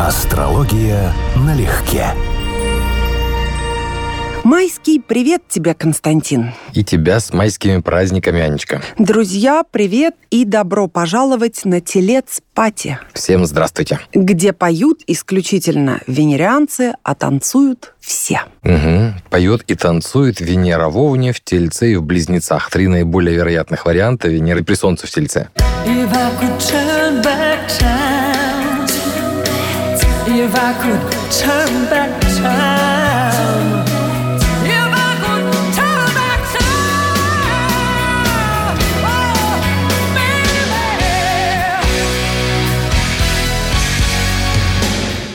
Астрология 0.00 1.12
налегке. 1.36 2.06
Майский 4.42 5.00
привет 5.00 5.42
тебе, 5.48 5.72
Константин. 5.72 6.50
И 6.72 6.82
тебя 6.82 7.20
с 7.20 7.32
майскими 7.32 7.80
праздниками, 7.80 8.40
Анечка. 8.40 8.82
Друзья, 8.98 9.62
привет 9.70 10.16
и 10.30 10.44
добро 10.44 10.88
пожаловать 10.88 11.64
на 11.64 11.80
Телец 11.80 12.42
Пати. 12.54 12.98
Всем 13.12 13.46
здравствуйте. 13.46 14.00
Где 14.12 14.52
поют 14.52 15.02
исключительно 15.06 16.00
венерианцы, 16.08 16.94
а 17.04 17.14
танцуют 17.14 17.94
все. 18.00 18.42
Угу. 18.64 19.14
Поет 19.30 19.62
и 19.68 19.76
танцует 19.76 20.40
Венера 20.40 20.88
в 20.88 20.98
Овне, 20.98 21.32
в 21.32 21.40
Тельце 21.40 21.92
и 21.92 21.96
в 21.96 22.02
Близнецах. 22.02 22.68
Три 22.68 22.88
наиболее 22.88 23.36
вероятных 23.36 23.86
варианта 23.86 24.26
Венеры 24.26 24.64
при 24.64 24.74
Солнце 24.74 25.06
в 25.06 25.10
Тельце. 25.10 25.50
If 25.86 27.43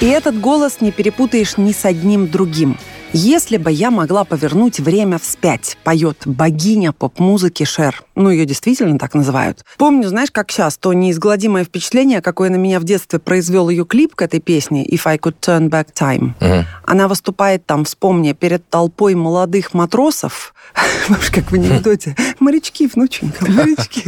И 0.02 0.06
этот 0.06 0.40
голос 0.40 0.80
не 0.80 0.92
перепутаешь 0.92 1.58
ни 1.58 1.74
с 1.74 1.84
одним 1.86 2.30
другим. 2.30 2.78
«Если 3.12 3.58
бы 3.58 3.72
я 3.72 3.90
могла 3.90 4.24
повернуть 4.24 4.80
время 4.80 5.18
вспять», 5.18 5.78
поет 5.84 6.22
богиня 6.26 6.92
поп-музыки 6.92 7.64
Шер. 7.64 8.04
Ну, 8.16 8.30
ее 8.30 8.46
действительно 8.46 9.00
так 9.00 9.16
называют. 9.16 9.66
Помню, 9.78 10.08
знаешь, 10.10 10.30
как 10.32 10.52
сейчас, 10.52 10.78
то 10.78 10.94
неизгладимое 10.94 11.64
впечатление, 11.64 12.22
какое 12.22 12.52
на 12.52 12.58
меня 12.58 12.80
в 12.80 12.84
детстве 12.84 13.18
произвел 13.18 13.70
ее 13.70 13.84
клип 13.84 14.14
к 14.14 14.22
этой 14.22 14.40
песне 14.40 14.86
«If 14.86 15.02
I 15.06 15.18
Could 15.18 15.36
Turn 15.42 15.70
Back 15.70 15.88
Time». 15.94 16.34
Угу. 16.40 16.66
Она 16.86 17.08
выступает 17.08 17.66
там, 17.66 17.86
вспомни, 17.86 18.34
перед 18.34 18.70
толпой 18.70 19.16
молодых 19.16 19.74
матросов, 19.74 20.54
как 21.32 21.52
в 21.52 21.54
анекдоте, 21.54 22.16
морячки, 22.40 22.88
внученька, 22.88 23.46
морячки. 23.52 24.04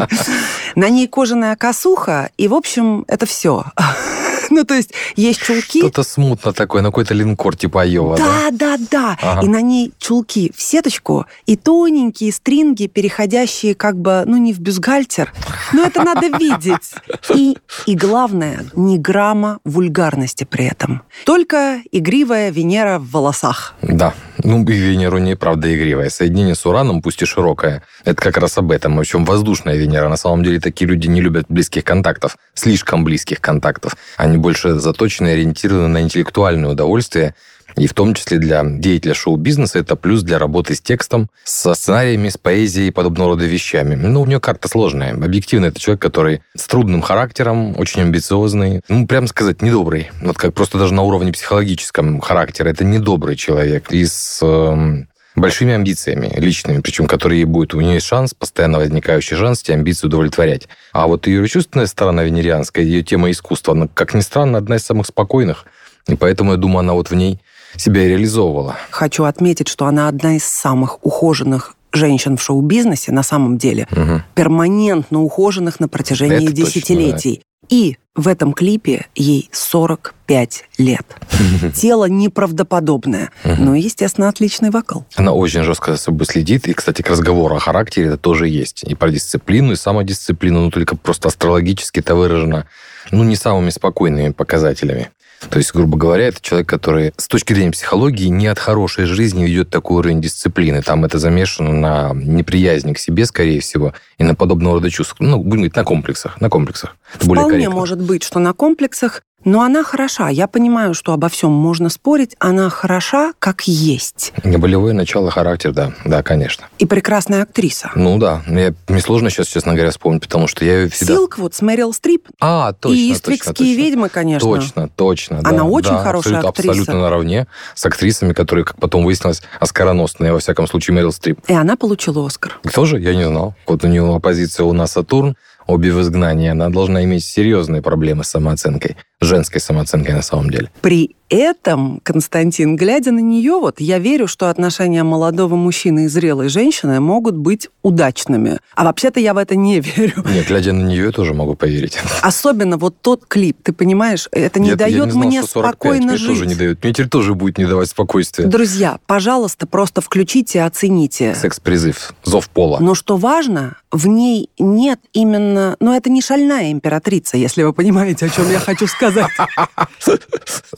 На 0.75 0.89
ней 0.89 1.07
кожаная 1.07 1.55
косуха, 1.55 2.29
и, 2.37 2.47
в 2.47 2.53
общем, 2.53 3.05
это 3.07 3.25
все. 3.25 3.65
Ну, 4.51 4.65
то 4.65 4.73
есть 4.73 4.93
есть 5.15 5.41
чулки. 5.41 5.79
Что-то 5.79 6.03
смутно 6.03 6.51
такое, 6.51 6.81
на 6.81 6.89
какой-то 6.89 7.13
линкор 7.13 7.55
типа 7.55 7.83
Айова. 7.83 8.17
Да, 8.17 8.49
да, 8.51 8.77
да. 8.77 8.87
да. 8.91 9.17
Ага. 9.21 9.45
И 9.45 9.47
на 9.47 9.61
ней 9.61 9.93
чулки 9.97 10.51
в 10.55 10.61
сеточку 10.61 11.25
и 11.45 11.55
тоненькие 11.55 12.33
стринги, 12.33 12.87
переходящие 12.87 13.75
как 13.75 13.97
бы, 13.97 14.23
ну, 14.25 14.35
не 14.35 14.53
в 14.53 14.59
бюстгальтер, 14.59 15.33
но 15.71 15.83
это 15.83 16.03
надо 16.03 16.27
видеть. 16.37 16.93
И, 17.33 17.57
и 17.85 17.95
главное, 17.95 18.65
ни 18.75 18.97
грамма 18.97 19.59
вульгарности 19.63 20.43
при 20.43 20.65
этом. 20.65 21.01
Только 21.25 21.81
игривая 21.91 22.51
Венера 22.51 22.99
в 22.99 23.09
волосах. 23.11 23.75
Да, 23.81 24.13
ну, 24.43 24.63
и 24.63 24.73
Венеру 24.73 25.17
не 25.17 25.35
правда 25.35 25.73
игривая. 25.73 26.09
Соединение 26.09 26.55
с 26.55 26.65
Ураном, 26.65 27.01
пусть 27.01 27.21
и 27.21 27.25
широкое, 27.25 27.83
это 28.03 28.21
как 28.21 28.37
раз 28.37 28.57
об 28.57 28.71
этом. 28.71 28.97
В 28.97 28.99
общем, 28.99 29.25
воздушная 29.25 29.75
Венера. 29.75 30.09
На 30.09 30.17
самом 30.17 30.43
деле 30.43 30.59
такие 30.59 30.87
люди 30.87 31.07
не 31.07 31.21
любят 31.21 31.45
близких 31.49 31.83
контактов, 31.83 32.37
слишком 32.53 33.03
близких 33.03 33.41
контактов. 33.41 33.95
Они 34.17 34.37
больше 34.37 34.75
заточены 34.75 35.29
ориентированы 35.29 35.87
на 35.87 36.01
интеллектуальное 36.01 36.69
удовольствие, 36.69 37.35
и 37.75 37.87
в 37.87 37.93
том 37.93 38.13
числе 38.13 38.37
для 38.37 38.63
деятеля 38.63 39.13
шоу-бизнеса 39.13 39.79
это 39.79 39.95
плюс 39.95 40.23
для 40.23 40.39
работы 40.39 40.75
с 40.75 40.81
текстом, 40.81 41.29
со 41.43 41.73
сценариями, 41.73 42.29
с 42.29 42.37
поэзией 42.37 42.87
и 42.87 42.91
подобного 42.91 43.31
рода 43.31 43.45
вещами. 43.45 43.95
Ну, 43.95 44.21
у 44.21 44.25
нее 44.25 44.39
карта 44.39 44.67
сложная. 44.67 45.13
Объективно, 45.13 45.67
это 45.67 45.79
человек, 45.79 46.01
который 46.01 46.41
с 46.55 46.67
трудным 46.67 47.01
характером, 47.01 47.79
очень 47.79 48.01
амбициозный, 48.01 48.81
ну, 48.87 49.07
прям 49.07 49.27
сказать, 49.27 49.61
недобрый. 49.61 50.11
Вот 50.21 50.37
как 50.37 50.53
просто 50.53 50.77
даже 50.77 50.93
на 50.93 51.03
уровне 51.03 51.31
психологическом 51.31 52.19
характера. 52.21 52.69
Это 52.69 52.83
недобрый 52.83 53.35
человек. 53.35 53.91
И 53.91 54.05
с 54.05 54.39
э, 54.41 55.05
большими 55.35 55.73
амбициями 55.73 56.31
личными, 56.37 56.81
причем 56.81 57.07
которые 57.07 57.45
будет, 57.45 57.73
у 57.73 57.81
нее 57.81 57.95
есть 57.95 58.07
шанс, 58.07 58.33
постоянно 58.33 58.79
возникающий 58.79 59.37
шанс 59.37 59.61
эти 59.61 59.71
амбиции 59.71 60.07
удовлетворять. 60.07 60.67
А 60.91 61.07
вот 61.07 61.27
ее 61.27 61.47
чувственная 61.47 61.87
сторона 61.87 62.23
венерианская, 62.23 62.83
ее 62.83 63.03
тема 63.03 63.31
искусства, 63.31 63.73
она, 63.73 63.87
как 63.93 64.13
ни 64.13 64.21
странно, 64.21 64.57
одна 64.57 64.75
из 64.75 64.83
самых 64.83 65.07
спокойных. 65.07 65.65
И 66.07 66.15
поэтому, 66.15 66.51
я 66.51 66.57
думаю, 66.57 66.79
она 66.79 66.93
вот 66.93 67.09
в 67.09 67.15
ней 67.15 67.39
себя 67.77 68.07
реализовывала. 68.07 68.77
Хочу 68.89 69.23
отметить, 69.23 69.67
что 69.67 69.85
она 69.85 70.07
одна 70.07 70.35
из 70.35 70.43
самых 70.43 71.05
ухоженных 71.05 71.75
женщин 71.93 72.37
в 72.37 72.43
шоу-бизнесе 72.43 73.11
на 73.11 73.23
самом 73.23 73.57
деле, 73.57 73.87
угу. 73.91 74.21
перманентно 74.33 75.21
ухоженных 75.21 75.79
на 75.79 75.87
протяжении 75.87 76.45
Это 76.45 76.53
десятилетий. 76.53 77.35
Точно, 77.35 77.43
да. 77.43 77.75
И 77.75 77.97
в 78.15 78.27
этом 78.27 78.51
клипе 78.51 79.05
ей 79.15 79.49
45 79.53 80.65
лет. 80.77 81.05
Тело 81.75 82.05
неправдоподобное, 82.05 83.31
но, 83.43 83.75
естественно, 83.75 84.27
отличный 84.27 84.69
вокал. 84.69 85.05
Она 85.15 85.31
очень 85.31 85.63
жестко 85.63 85.93
за 85.93 85.97
собой 85.97 86.25
следит. 86.25 86.67
И, 86.67 86.73
кстати, 86.73 87.01
к 87.01 87.09
разговору 87.09 87.55
о 87.55 87.59
характере 87.59 88.07
это 88.07 88.17
тоже 88.17 88.49
есть. 88.49 88.83
И 88.83 88.95
про 88.95 89.09
дисциплину, 89.09 89.71
и 89.71 89.75
самодисциплину, 89.77 90.65
но 90.65 90.71
только 90.71 90.97
просто 90.97 91.29
астрологически 91.29 91.99
это 91.99 92.15
выражено 92.15 92.67
ну, 93.11 93.23
не 93.23 93.37
самыми 93.37 93.69
спокойными 93.69 94.31
показателями. 94.31 95.11
То 95.49 95.57
есть, 95.57 95.73
грубо 95.73 95.97
говоря, 95.97 96.27
это 96.27 96.41
человек, 96.41 96.69
который 96.69 97.13
с 97.17 97.27
точки 97.27 97.53
зрения 97.53 97.71
психологии 97.71 98.27
не 98.27 98.47
от 98.47 98.59
хорошей 98.59 99.05
жизни 99.05 99.43
ведет 99.43 99.69
такой 99.69 99.97
уровень 99.97 100.21
дисциплины. 100.21 100.81
Там 100.81 101.05
это 101.05 101.19
замешано 101.19 101.73
на 101.73 102.11
неприязни 102.13 102.93
к 102.93 102.99
себе, 102.99 103.25
скорее 103.25 103.59
всего, 103.59 103.93
и 104.17 104.23
на 104.23 104.35
подобного 104.35 104.75
рода 104.75 104.89
чувства. 104.89 105.23
Ну, 105.23 105.37
будем 105.37 105.49
говорить, 105.49 105.75
на 105.75 105.83
комплексах. 105.83 106.39
На 106.39 106.49
комплексах. 106.49 106.95
Вполне 107.13 107.69
может 107.69 107.99
быть, 108.01 108.23
что 108.23 108.39
на 108.39 108.53
комплексах, 108.53 109.23
но 109.43 109.61
она 109.61 109.83
хороша. 109.83 110.29
Я 110.29 110.47
понимаю, 110.47 110.93
что 110.93 111.13
обо 111.13 111.29
всем 111.29 111.51
можно 111.51 111.89
спорить. 111.89 112.35
Она 112.39 112.69
хороша, 112.69 113.33
как 113.39 113.67
есть. 113.67 114.33
Болевое 114.43 114.93
начало, 114.93 115.31
характер, 115.31 115.71
да. 115.71 115.93
Да, 116.05 116.23
конечно. 116.23 116.65
И 116.79 116.85
прекрасная 116.85 117.43
актриса. 117.43 117.91
Ну 117.95 118.17
да. 118.17 118.41
Мне, 118.45 118.73
мне 118.87 119.01
сложно 119.01 119.29
сейчас, 119.29 119.47
честно 119.47 119.73
говоря, 119.73 119.91
вспомнить, 119.91 120.21
потому 120.21 120.47
что 120.47 120.65
я 120.65 120.81
ее 120.81 120.89
всегда... 120.89 121.15
Силквуд 121.15 121.53
с 121.53 121.61
Мэрил 121.61 121.93
Стрип. 121.93 122.27
А, 122.39 122.73
точно, 122.73 122.95
И 122.95 123.11
«Иствикские 123.11 123.75
ведьмы», 123.75 124.09
конечно. 124.09 124.47
Точно, 124.47 124.89
точно. 124.89 125.39
Она 125.39 125.59
да, 125.59 125.63
очень 125.63 125.91
да, 125.91 126.03
хорошая 126.03 126.39
абсолютно, 126.39 126.49
актриса. 126.49 126.69
Абсолютно 126.69 127.01
наравне 127.01 127.47
с 127.75 127.85
актрисами, 127.85 128.33
которые, 128.33 128.65
как 128.65 128.77
потом 128.77 129.03
выяснилось, 129.03 129.41
оскароносные, 129.59 130.33
во 130.33 130.39
всяком 130.39 130.67
случае, 130.67 130.95
Мэрил 130.95 131.11
Стрип. 131.11 131.39
И 131.47 131.53
она 131.53 131.75
получила 131.75 132.25
Оскар. 132.25 132.59
Тоже? 132.73 132.99
Я 132.99 133.15
не 133.15 133.25
знал. 133.27 133.55
Вот 133.67 133.83
у 133.83 133.87
него 133.87 134.15
оппозиция 134.15 134.65
у 134.65 134.73
нас 134.73 134.91
Сатурн, 134.91 135.35
обе 135.67 135.91
в 135.91 136.01
изгнании, 136.01 136.49
она 136.49 136.69
должна 136.69 137.03
иметь 137.03 137.23
серьезные 137.23 137.81
проблемы 137.81 138.23
с 138.23 138.29
самооценкой, 138.29 138.97
женской 139.21 139.61
самооценкой 139.61 140.15
на 140.15 140.21
самом 140.21 140.49
деле. 140.49 140.71
При 140.81 141.15
этом, 141.31 142.01
Константин, 142.03 142.75
глядя 142.75 143.11
на 143.11 143.19
нее, 143.19 143.53
вот 143.53 143.79
я 143.79 143.99
верю, 143.99 144.27
что 144.27 144.49
отношения 144.49 145.03
молодого 145.03 145.55
мужчины 145.55 146.05
и 146.05 146.07
зрелой 146.07 146.49
женщины 146.49 146.99
могут 146.99 147.37
быть 147.37 147.69
удачными. 147.83 148.59
А 148.75 148.83
вообще-то 148.83 149.19
я 149.21 149.33
в 149.33 149.37
это 149.37 149.55
не 149.55 149.79
верю. 149.79 150.25
Нет, 150.29 150.47
глядя 150.47 150.73
на 150.73 150.85
нее, 150.85 151.05
я 151.05 151.11
тоже 151.11 151.33
могу 151.33 151.55
поверить. 151.55 151.97
Особенно 152.21 152.77
вот 152.77 152.95
тот 153.01 153.25
клип, 153.25 153.57
ты 153.63 153.71
понимаешь, 153.71 154.27
это 154.31 154.59
не 154.59 154.69
я, 154.69 154.75
дает 154.75 154.97
я 154.97 155.05
не 155.05 155.11
знал, 155.11 155.23
мне 155.25 155.41
что 155.41 155.51
45, 155.51 155.71
спокойно 155.71 156.05
мне 156.05 156.17
жить. 156.17 156.27
тоже 156.27 156.45
не 156.47 156.55
дает. 156.55 156.83
Мне 156.83 156.93
теперь 156.93 157.09
тоже 157.09 157.33
будет 157.33 157.57
не 157.57 157.65
давать 157.65 157.89
спокойствия. 157.89 158.45
Друзья, 158.47 158.99
пожалуйста, 159.05 159.67
просто 159.67 160.01
включите 160.01 160.59
и 160.59 160.61
оцените. 160.61 161.33
Секс-призыв, 161.35 162.13
зов 162.23 162.49
пола. 162.49 162.79
Но 162.81 162.93
что 162.93 163.15
важно, 163.15 163.77
в 163.91 164.07
ней 164.07 164.49
нет 164.59 164.99
именно... 165.13 165.77
Ну, 165.79 165.93
это 165.93 166.09
не 166.09 166.21
шальная 166.21 166.71
императрица, 166.71 167.37
если 167.37 167.63
вы 167.63 167.71
понимаете, 167.71 168.25
о 168.25 168.29
чем 168.29 168.51
я 168.51 168.59
хочу 168.59 168.87
сказать. 168.87 169.10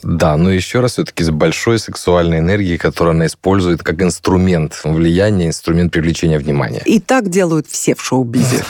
Да, 0.02 0.36
но 0.36 0.50
еще 0.50 0.80
раз 0.80 0.92
все-таки 0.92 1.24
с 1.24 1.30
большой 1.30 1.78
сексуальной 1.78 2.38
энергией, 2.38 2.78
которую 2.78 3.12
она 3.12 3.26
использует 3.26 3.82
как 3.82 4.02
инструмент 4.02 4.80
влияния, 4.84 5.46
инструмент 5.48 5.92
привлечения 5.92 6.38
внимания. 6.38 6.82
И 6.84 7.00
так 7.00 7.28
делают 7.28 7.66
все 7.66 7.94
в 7.94 8.02
шоу-бизе. 8.02 8.64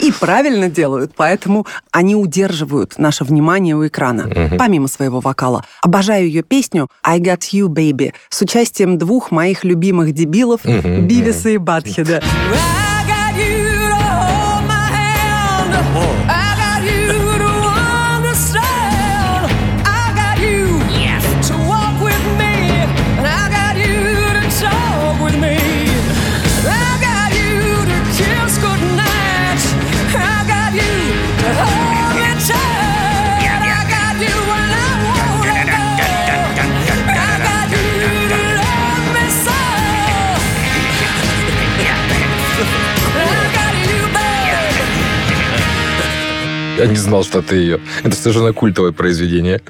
И 0.00 0.12
правильно 0.12 0.68
делают, 0.68 1.12
поэтому 1.16 1.66
они 1.90 2.14
удерживают 2.14 2.98
наше 2.98 3.24
внимание 3.24 3.76
у 3.76 3.86
экрана, 3.86 4.56
помимо 4.58 4.88
своего 4.88 5.20
вокала. 5.20 5.64
Обожаю 5.82 6.26
ее 6.26 6.42
песню 6.42 6.88
«I 7.02 7.20
Got 7.20 7.42
You, 7.52 7.68
Baby» 7.68 8.12
с 8.28 8.42
участием 8.42 8.98
двух 8.98 9.30
моих 9.30 9.64
любимых 9.64 10.12
дебилов 10.12 10.60
Бивиса 10.64 11.50
и 11.50 11.58
Батхеда. 11.58 12.22
I 12.22 12.95
Я 46.86 46.92
не 46.92 46.96
знал, 46.98 47.24
что 47.24 47.42
ты 47.42 47.56
ее. 47.56 47.80
Это 48.04 48.14
совершенно 48.14 48.52
культовое 48.52 48.92
произведение. 48.92 49.60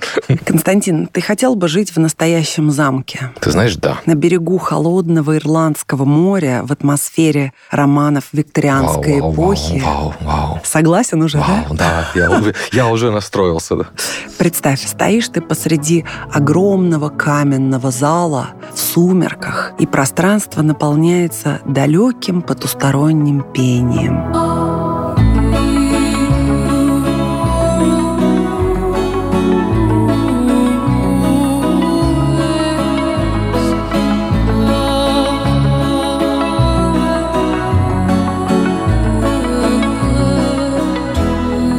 Константин, 0.44 1.06
ты 1.10 1.22
хотел 1.22 1.54
бы 1.56 1.66
жить 1.68 1.90
в 1.94 1.98
настоящем 1.98 2.70
замке? 2.70 3.30
Ты 3.40 3.50
знаешь, 3.50 3.76
да. 3.76 3.98
На 4.04 4.14
берегу 4.14 4.58
холодного 4.58 5.36
Ирландского 5.38 6.04
моря 6.04 6.60
в 6.62 6.72
атмосфере 6.72 7.52
романов 7.70 8.24
викторианской 8.32 9.20
Вау, 9.20 9.32
вау, 9.32 9.34
эпохи. 9.54 9.82
Вау, 9.84 10.14
вау, 10.20 10.60
Согласен 10.62 11.22
уже, 11.22 11.38
да? 11.38 11.64
вау. 11.68 11.76
Да, 11.76 12.08
я, 12.14 12.30
уже- 12.30 12.54
я 12.72 12.86
уже 12.88 13.10
настроился. 13.10 13.76
Да. 13.76 13.86
Представь, 14.36 14.86
стоишь 14.86 15.28
ты 15.28 15.40
посреди 15.40 16.04
огромного 16.30 17.08
каменного 17.08 17.90
зала 17.90 18.48
в 18.74 18.78
сумерках, 18.78 19.72
и 19.78 19.86
пространство 19.86 20.60
наполняется 20.60 21.60
далеким 21.64 22.42
потусторонним 22.42 23.42
пением. 23.54 24.95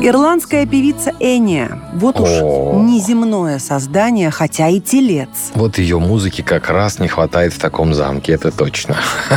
Ирландская 0.07 0.65
певица 0.65 1.11
Эния. 1.19 1.81
Вот 1.95 2.21
уж 2.21 2.29
О. 2.41 2.81
неземное 2.81 3.59
создание, 3.59 4.31
хотя 4.31 4.69
и 4.69 4.79
телец. 4.79 5.51
Вот 5.53 5.79
ее 5.79 5.99
музыки 5.99 6.41
как 6.41 6.69
раз 6.69 6.99
не 6.99 7.09
хватает 7.09 7.51
в 7.51 7.59
таком 7.59 7.93
замке, 7.93 8.31
это 8.31 8.51
точно. 8.51 8.95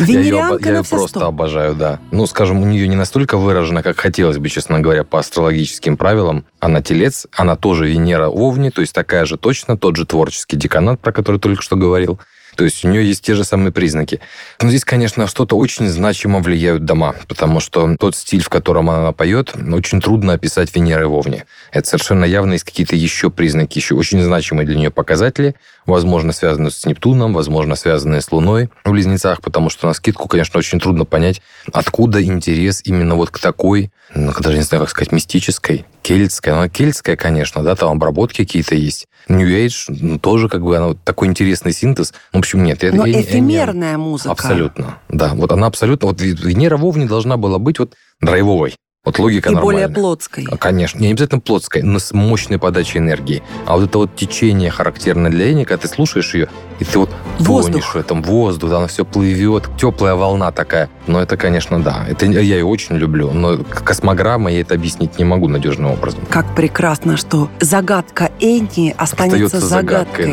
Я 0.00 0.18
ее, 0.18 0.58
я 0.60 0.72
ее 0.72 0.82
просто 0.82 1.20
сто. 1.20 1.26
обожаю, 1.26 1.76
да. 1.76 2.00
Ну, 2.10 2.26
скажем, 2.26 2.60
у 2.60 2.66
нее 2.66 2.88
не 2.88 2.96
настолько 2.96 3.38
выражено, 3.38 3.84
как 3.84 4.00
хотелось 4.00 4.38
бы, 4.38 4.48
честно 4.48 4.80
говоря, 4.80 5.04
по 5.04 5.20
астрологическим 5.20 5.96
правилам. 5.96 6.44
Она 6.58 6.82
телец, 6.82 7.28
она 7.32 7.54
тоже 7.54 7.86
Венера 7.86 8.26
Овни, 8.26 8.70
то 8.70 8.80
есть 8.80 8.92
такая 8.92 9.26
же 9.26 9.36
точно, 9.36 9.76
тот 9.76 9.94
же 9.94 10.06
творческий 10.06 10.56
деканат, 10.56 10.98
про 10.98 11.12
который 11.12 11.38
только 11.38 11.62
что 11.62 11.76
говорил. 11.76 12.18
То 12.60 12.64
есть 12.64 12.84
у 12.84 12.88
нее 12.88 13.08
есть 13.08 13.24
те 13.24 13.34
же 13.34 13.42
самые 13.42 13.72
признаки. 13.72 14.20
Но 14.60 14.68
здесь, 14.68 14.84
конечно, 14.84 15.26
что-то 15.26 15.56
очень 15.56 15.88
значимо 15.88 16.40
влияют 16.40 16.84
дома, 16.84 17.14
потому 17.26 17.58
что 17.58 17.96
тот 17.98 18.14
стиль, 18.14 18.42
в 18.42 18.50
котором 18.50 18.90
она 18.90 19.12
поет, 19.12 19.54
очень 19.72 20.02
трудно 20.02 20.34
описать 20.34 20.76
Венерой 20.76 21.06
в 21.06 21.14
Овне. 21.14 21.46
Это 21.72 21.88
совершенно 21.88 22.26
явно 22.26 22.52
есть 22.52 22.64
какие-то 22.64 22.96
еще 22.96 23.30
признаки, 23.30 23.78
еще 23.78 23.94
очень 23.94 24.20
значимые 24.20 24.66
для 24.66 24.76
нее 24.76 24.90
показатели, 24.90 25.54
возможно, 25.86 26.34
связанные 26.34 26.70
с 26.70 26.84
Нептуном, 26.84 27.32
возможно, 27.32 27.76
связанные 27.76 28.20
с 28.20 28.30
Луной 28.30 28.68
в 28.84 28.90
Близнецах, 28.90 29.40
потому 29.40 29.70
что 29.70 29.86
на 29.86 29.94
скидку, 29.94 30.28
конечно, 30.28 30.58
очень 30.58 30.80
трудно 30.80 31.06
понять, 31.06 31.40
откуда 31.72 32.22
интерес 32.22 32.82
именно 32.84 33.14
вот 33.14 33.30
к 33.30 33.38
такой, 33.38 33.90
ну, 34.14 34.34
даже 34.38 34.58
не 34.58 34.64
знаю, 34.64 34.82
как 34.82 34.90
сказать, 34.90 35.12
мистической, 35.12 35.86
кельтской. 36.02 36.52
Ну, 36.54 36.68
кельтская, 36.68 37.16
конечно, 37.16 37.62
да, 37.62 37.74
там 37.76 37.90
обработки 37.92 38.38
какие-то 38.44 38.74
есть. 38.74 39.06
New 39.28 39.46
Age 39.48 39.72
ну, 39.88 40.18
тоже 40.18 40.48
как 40.48 40.62
бы 40.62 40.76
она 40.76 40.94
такой 41.04 41.28
интересный 41.28 41.72
синтез. 41.72 42.12
Ну, 42.32 42.38
в 42.38 42.40
общем, 42.40 42.64
нет. 42.64 42.82
я- 42.82 42.92
Но 42.92 43.06
я- 43.06 43.18
я 43.18 43.22
эфемерная 43.22 43.96
музыка. 43.98 44.32
Абсолютно, 44.32 44.98
да. 45.08 45.34
Вот 45.34 45.52
она 45.52 45.66
абсолютно... 45.66 46.08
Вот 46.08 46.20
Венера 46.20 46.76
в 46.76 46.84
Овне 46.84 47.06
должна 47.06 47.36
была 47.36 47.58
быть 47.58 47.78
вот 47.78 47.94
драйвовой. 48.20 48.74
Вот 49.02 49.18
логика 49.18 49.48
И 49.48 49.54
нормальная. 49.54 49.88
более 49.88 49.94
плотской. 49.94 50.46
А, 50.50 50.58
Конечно, 50.58 50.98
не 50.98 51.10
обязательно 51.10 51.40
плотской, 51.40 51.80
но 51.82 51.98
с 51.98 52.12
мощной 52.12 52.58
подачей 52.58 52.98
энергии. 53.00 53.42
А 53.64 53.76
вот 53.78 53.84
это 53.88 53.96
вот 53.96 54.14
течение 54.14 54.70
характерное 54.70 55.30
для 55.30 55.50
Эни, 55.52 55.64
когда 55.64 55.80
ты 55.80 55.88
слушаешь 55.88 56.34
ее, 56.34 56.48
и 56.80 56.84
ты 56.84 56.98
вот 56.98 57.08
Воздух. 57.38 57.72
тонешь 57.72 57.94
в 57.94 57.96
этом 57.96 58.22
воздух, 58.22 58.70
она 58.72 58.88
все 58.88 59.06
плывет, 59.06 59.70
теплая 59.78 60.16
волна 60.16 60.52
такая. 60.52 60.90
Но 61.06 61.18
это, 61.18 61.38
конечно, 61.38 61.82
да. 61.82 62.04
Это 62.10 62.26
я 62.26 62.40
ее 62.40 62.64
очень 62.66 62.96
люблю. 62.96 63.30
Но 63.32 63.56
космограмма 63.64 64.52
я 64.52 64.60
это 64.60 64.74
объяснить 64.74 65.18
не 65.18 65.24
могу 65.24 65.48
надежным 65.48 65.92
образом. 65.92 66.20
Как 66.28 66.54
прекрасно, 66.54 67.16
что 67.16 67.48
загадка 67.58 68.30
Энни 68.38 68.94
останется 68.98 69.46
Остается 69.46 69.60
загадкой. 69.66 70.24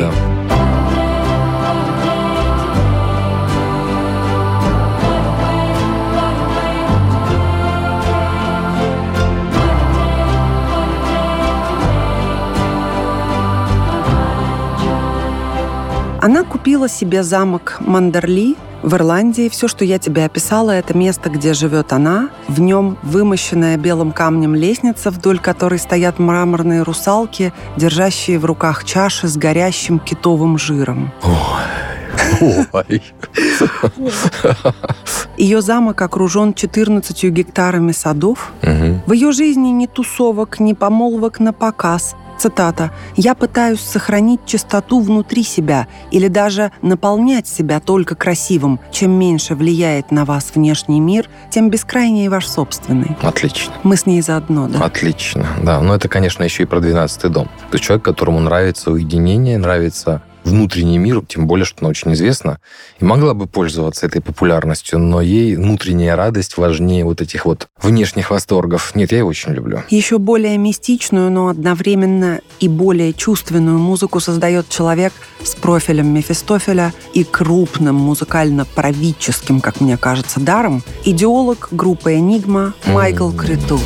да. 0.50 0.67
Она 16.20 16.42
купила 16.42 16.88
себе 16.88 17.22
замок 17.22 17.76
Мандерли 17.78 18.56
в 18.82 18.92
Ирландии. 18.94 19.48
Все, 19.48 19.68
что 19.68 19.84
я 19.84 20.00
тебе 20.00 20.24
описала, 20.24 20.72
это 20.72 20.96
место, 20.96 21.30
где 21.30 21.54
живет 21.54 21.92
она. 21.92 22.30
В 22.48 22.60
нем 22.60 22.98
вымощенная 23.02 23.76
белым 23.76 24.10
камнем 24.10 24.56
лестница, 24.56 25.10
вдоль 25.10 25.38
которой 25.38 25.78
стоят 25.78 26.18
мраморные 26.18 26.82
русалки, 26.82 27.52
держащие 27.76 28.40
в 28.40 28.44
руках 28.44 28.84
чаши 28.84 29.28
с 29.28 29.36
горящим 29.36 30.00
китовым 30.00 30.58
жиром. 30.58 31.12
Ой. 32.72 33.02
Ее 35.36 35.62
замок 35.62 36.02
окружен 36.02 36.52
14 36.52 37.24
гектарами 37.30 37.92
садов. 37.92 38.52
Мгм. 38.62 39.02
В 39.06 39.12
ее 39.12 39.30
жизни 39.32 39.68
ни 39.68 39.86
тусовок, 39.86 40.58
ни 40.58 40.72
помолвок 40.72 41.38
на 41.38 41.52
показ. 41.52 42.16
Цитата. 42.38 42.92
«Я 43.16 43.34
пытаюсь 43.34 43.80
сохранить 43.80 44.40
чистоту 44.46 45.00
внутри 45.00 45.42
себя 45.42 45.88
или 46.10 46.28
даже 46.28 46.72
наполнять 46.82 47.48
себя 47.48 47.80
только 47.80 48.14
красивым. 48.14 48.80
Чем 48.92 49.12
меньше 49.12 49.54
влияет 49.54 50.10
на 50.10 50.24
вас 50.24 50.52
внешний 50.54 51.00
мир, 51.00 51.28
тем 51.50 51.70
бескрайнее 51.70 52.30
ваш 52.30 52.46
собственный». 52.46 53.16
Отлично. 53.22 53.72
Мы 53.82 53.96
с 53.96 54.06
ней 54.06 54.22
заодно, 54.22 54.68
да? 54.68 54.84
Отлично, 54.84 55.46
да. 55.62 55.80
Но 55.80 55.94
это, 55.94 56.08
конечно, 56.08 56.44
еще 56.44 56.62
и 56.62 56.66
про 56.66 56.80
12 56.80 57.30
дом. 57.30 57.46
То 57.70 57.74
есть 57.74 57.84
человек, 57.84 58.04
которому 58.04 58.40
нравится 58.40 58.90
уединение, 58.90 59.58
нравится 59.58 60.22
внутренний 60.48 60.98
мир, 60.98 61.22
тем 61.26 61.46
более, 61.46 61.64
что 61.64 61.80
она 61.80 61.90
очень 61.90 62.12
известна, 62.14 62.58
и 63.00 63.04
могла 63.04 63.34
бы 63.34 63.46
пользоваться 63.46 64.06
этой 64.06 64.20
популярностью, 64.20 64.98
но 64.98 65.20
ей 65.20 65.56
внутренняя 65.56 66.16
радость 66.16 66.56
важнее 66.56 67.04
вот 67.04 67.20
этих 67.20 67.44
вот 67.44 67.68
внешних 67.80 68.30
восторгов. 68.30 68.94
Нет, 68.94 69.12
я 69.12 69.18
ее 69.18 69.24
очень 69.24 69.52
люблю. 69.52 69.82
Еще 69.90 70.18
более 70.18 70.58
мистичную, 70.58 71.30
но 71.30 71.48
одновременно 71.48 72.40
и 72.60 72.68
более 72.68 73.12
чувственную 73.12 73.78
музыку 73.78 74.20
создает 74.20 74.68
человек 74.68 75.12
с 75.42 75.54
профилем 75.54 76.06
Мефистофеля 76.08 76.92
и 77.14 77.24
крупным 77.24 77.96
музыкально-правительским, 77.96 79.60
как 79.60 79.80
мне 79.80 79.96
кажется, 79.96 80.40
даром, 80.40 80.82
идеолог 81.04 81.68
группы 81.70 82.14
«Энигма» 82.14 82.74
Майкл 82.86 83.30
Криту. 83.30 83.78